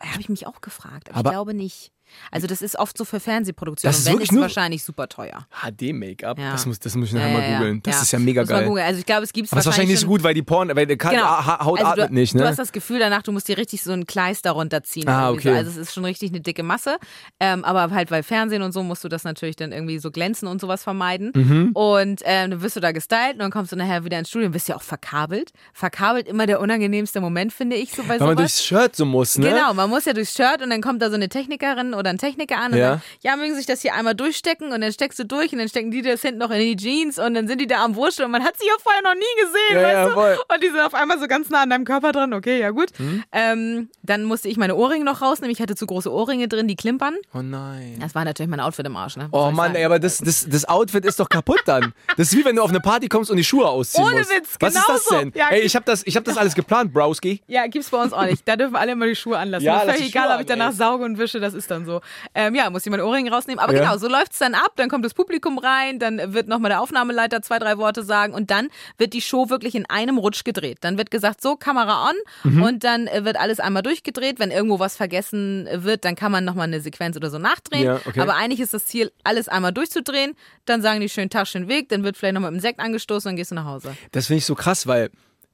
[0.00, 1.92] Habe ich mich auch gefragt, aber, Aber- ich glaube nicht.
[2.30, 3.92] Also das ist oft so für Fernsehproduktionen.
[3.92, 5.46] Das ist wenn, wirklich ist wahrscheinlich super teuer.
[5.62, 6.38] HD-Make-up?
[6.38, 6.52] Ja.
[6.52, 7.82] Das, muss, das muss ich nachher Ja, mal googeln.
[7.82, 8.02] Das Ja.
[8.02, 8.84] ist ja mega Muss man geil.
[8.84, 10.86] Also ich glaube, es gibt das ist wahrscheinlich nicht so gut, weil die Porn, weil
[10.86, 11.22] die Genau.
[11.22, 12.46] Ha Haut also atmet du, nicht, Du ne?
[12.48, 15.08] hast das Gefühl danach, du musst dir richtig so ein Kleister runterziehen.
[15.08, 15.50] Ah, okay.
[15.50, 15.54] So.
[15.56, 16.96] Also es ist schon richtig eine dicke Masse.
[17.40, 20.48] Ähm, aber halt bei Fernsehen und so musst du das natürlich dann irgendwie so glänzen
[20.48, 21.32] und sowas vermeiden.
[21.34, 21.70] Mhm.
[21.74, 24.46] Und ähm, dann wirst du da gestylt und dann kommst du nachher wieder ins Studio
[24.46, 25.52] und bist ja auch verkabelt.
[25.72, 28.36] Verkabelt immer der unangenehmste Moment, finde ich, so bei weil man sowas.
[28.36, 29.48] durchs Shirt so muss, ne?
[29.50, 32.18] Genau, man muss ja durchs Shirt und dann kommt da so eine Technikerin oder ein
[32.18, 32.90] Techniker an und Ja.
[32.94, 35.68] sagt, ja, mögen sich das hier einmal durchstecken und dann steckst du durch und dann
[35.68, 38.26] stecken die das hinten noch in die Jeans und dann sind die da am Wursteln
[38.26, 40.54] und man hat sie ja vorher noch nie gesehen, Ja, weißt ja, du?
[40.54, 42.90] Und die sind auf einmal so ganz nah an deinem Körper dran, okay, ja gut.
[42.98, 43.24] Hm?
[43.32, 46.76] Ähm, dann musste ich meine Ohrringe noch rausnehmen, ich hatte zu große Ohrringe drin, die
[46.76, 47.16] klimpern.
[47.34, 47.98] Oh nein.
[48.00, 49.28] Das war natürlich mein Outfit im Arsch, ne?
[49.30, 49.76] Was Oh soll ich Mann, sagen?
[49.78, 51.92] ey, aber das, das, das Outfit ist doch kaputt dann.
[52.16, 54.30] Das ist wie wenn du auf eine Party kommst und die Schuhe ausziehen Ohne musst.
[54.34, 55.32] Witz, Was ist das denn?
[55.34, 57.42] Ja, ey, ich habe das, ich hab das alles geplant, Browski.
[57.46, 58.46] Ja, gibt's bei uns auch nicht.
[58.46, 59.64] Da dürfen alle immer die Schuhe anlassen.
[59.66, 60.76] Ja, Ja, lass völlig egal, Schuhe ob ich an, danach ey.
[60.76, 61.87] sauge und wische, das ist dann so.
[62.34, 63.58] Ähm, ja, muss ich meine Ohrringe rausnehmen.
[63.58, 63.80] Aber Ja.
[63.80, 64.72] genau, so läuft's dann ab.
[64.76, 68.50] Dann kommt das Publikum rein, dann wird nochmal der Aufnahmeleiter zwei, drei Worte sagen und
[68.50, 70.78] dann wird die Show wirklich in einem Rutsch gedreht.
[70.82, 72.14] Dann wird gesagt, so, Kamera on
[72.52, 72.62] Mhm.
[72.62, 74.38] und dann äh, wird alles einmal durchgedreht.
[74.38, 77.84] Wenn irgendwo was vergessen wird, dann kann man nochmal eine Sequenz oder so nachdrehen.
[77.84, 78.20] Ja, okay.
[78.20, 80.34] Aber eigentlich ist das Ziel, alles einmal durchzudrehen.
[80.64, 81.88] Dann sagen die schön Tag, schön Weg.
[81.88, 83.96] Dann wird vielleicht nochmal mit dem Sekt angestoßen und dann gehst du nach Hause.
[84.12, 85.10] Das finde ich so krass, weil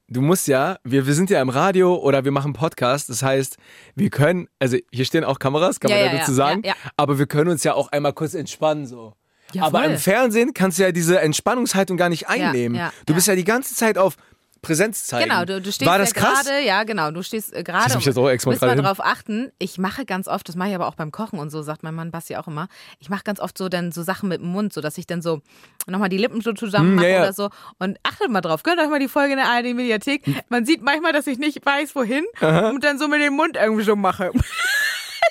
[0.07, 3.57] du musst ja, wir, wir sind ja im Radio oder wir machen Podcast, das heißt,
[3.95, 6.63] wir können, also hier stehen auch Kameras, kann Ja, man ja, dazu ja, sagen,
[6.97, 9.13] aber wir können uns ja auch einmal kurz entspannen so.
[9.59, 9.91] Aber voll.
[9.91, 12.79] im Fernsehen kannst du ja diese Entspannungshaltung gar nicht einnehmen.
[13.05, 14.17] du bist ja die ganze Zeit auf
[14.65, 15.29] Präsenz zeigen.
[15.29, 16.43] Genau, du, du stehst War das ja krass?
[16.45, 17.95] gerade, ja genau, du stehst äh, Ich gerade.
[17.95, 19.51] mich jetzt auch extra Müssen wir darauf achten.
[19.59, 21.93] Ich mache ganz oft, das mache ich aber auch beim Kochen und so, sagt mein
[21.95, 22.67] Mann Basti auch immer.
[22.99, 25.21] Ich mache ganz oft so dann so Sachen mit dem Mund, so dass ich dann
[25.21, 25.41] so
[25.87, 27.21] nochmal die Lippen so zusammen Hm, mache ja, ja.
[27.21, 27.49] oder so.
[27.79, 30.23] Und achtet mal drauf, gönnt euch mal die Folge in der ARD Mediathik.
[30.49, 33.83] Man sieht manchmal, dass ich nicht weiß, wohin und dann so mit dem Mund irgendwie
[33.83, 34.31] so mache.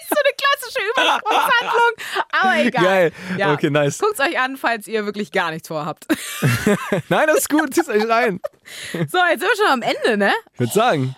[0.00, 1.92] ist so eine klassische Übersprungshandlung,
[2.32, 2.84] aber egal.
[2.84, 3.12] Geil.
[3.36, 3.52] Ja.
[3.52, 3.98] Okay, nice.
[3.98, 6.06] Guckt euch an, falls ihr wirklich gar nichts vorhabt.
[7.08, 8.40] Nein, das ist gut, zieht euch rein.
[8.92, 10.32] So, jetzt sind wir schon am Ende, ne?
[10.54, 11.16] Ich würde sagen,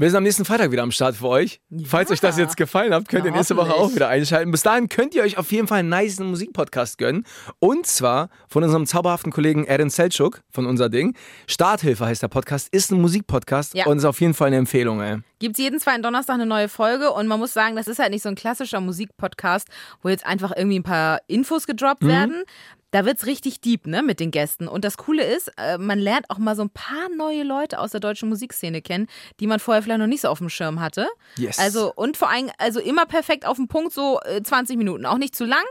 [0.00, 1.60] wir sind am nächsten Freitag wieder am Start für euch.
[1.84, 4.52] Falls euch das jetzt gefallen hat, könnt ihr nächste Woche auch wieder einschalten.
[4.52, 7.24] Bis dahin könnt ihr euch auf jeden Fall einen nice Musikpodcast gönnen.
[7.58, 11.16] Und zwar von unserem zauberhaften Kollegen Aaron Selchuk von unser Ding.
[11.48, 13.86] Starthilfe heißt der Podcast, ist ein Musikpodcast Ja.
[13.86, 15.18] und ist auf jeden Fall eine Empfehlung, ey.
[15.40, 18.10] Gibt es jeden zweiten Donnerstag eine neue Folge und man muss sagen, das ist halt
[18.10, 19.68] nicht so ein klassischer Musikpodcast,
[20.02, 22.08] wo jetzt einfach irgendwie ein paar Infos gedroppt Mhm.
[22.08, 22.42] werden.
[22.90, 24.66] Da wird's richtig deep, ne, mit den Gästen.
[24.66, 27.90] Und das Coole ist, äh, man lernt auch mal so ein paar neue Leute aus
[27.90, 29.08] der deutschen Musikszene kennen,
[29.40, 31.06] die man vorher vielleicht noch nicht so auf dem Schirm hatte.
[31.36, 31.58] Yes.
[31.58, 35.04] Also, und vor allem, also immer perfekt auf den Punkt, so äh, 20 Minuten.
[35.04, 35.64] Auch nicht zu lang.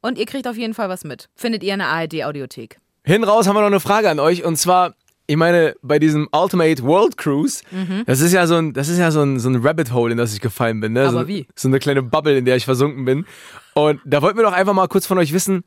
[0.00, 1.28] Und ihr kriegt auf jeden Fall was mit.
[1.34, 2.78] Findet ihr in der ARD-Audiothek.
[3.04, 4.94] Hinten raus haben wir noch eine Frage an euch und zwar,
[5.26, 8.04] ich meine, bei diesem Ultimate World Cruise, Mhm.
[8.06, 10.18] das ist ja so ein, das ist ja so ein, so ein Rabbit Hole, in
[10.18, 10.92] das ich gefallen bin.
[10.94, 11.10] Ne?
[11.10, 11.46] so, Aber wie?
[11.54, 13.26] So eine kleine Bubble, in der ich versunken bin.
[13.74, 15.64] Und da wollten wir doch einfach mal kurz von euch wissen,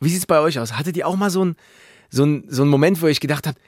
[0.00, 0.74] wie sieht's bei euch aus?
[0.74, 1.56] Hattet ihr auch mal so ein,
[2.10, 3.58] so ein, so ein Moment, wo ich gedacht habt,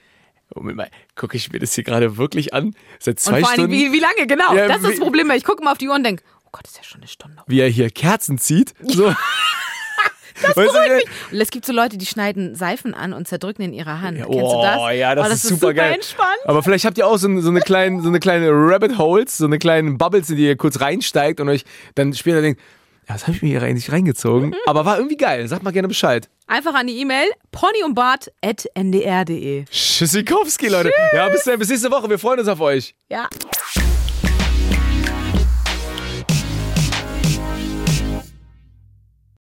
[0.55, 2.75] Moment mal, gucke ich mir das hier gerade wirklich an?
[2.99, 4.55] Seit Und zwei vor allem, Stunden, wie, wie lange, genau.
[4.55, 6.49] Ja, das ist das Problem, weil ich gucke mal auf die Uhr und denke, oh
[6.53, 7.43] Gott, ist ja schon eine Stunde.
[7.47, 8.75] wie er hier Kerzen zieht.
[8.83, 9.07] So.
[10.43, 13.73] das weißt du, Und es gibt so Leute, die schneiden Seifen an und zerdrücken in
[13.73, 14.19] ihrer Hand.
[14.19, 14.97] Ja, Kennst oh, du das?
[14.97, 15.95] ja, das, oh, ist super geil.
[15.95, 16.31] entspannt.
[16.47, 19.47] Aber vielleicht habt ihr auch so, so eine kleine, so eine kleine Rabbit Holes, so
[19.47, 21.65] eine kleine Bubbles, in die ihr kurz reinsteigt und euch
[21.95, 22.61] dann später denkt,
[23.11, 24.55] ja, was habe ich mir hier eigentlich reingezogen?
[24.67, 25.49] Aber war irgendwie geil.
[25.49, 26.29] Sagt mal gerne Bescheid.
[26.47, 29.65] Einfach an die E-Mail ponyundbart.ndr.de.
[29.65, 30.93] Tschüssikowski, Leute.
[31.13, 32.09] Ja, bis, dann, bis nächste Woche.
[32.09, 32.95] Wir freuen uns auf euch.
[33.09, 33.29] Ja.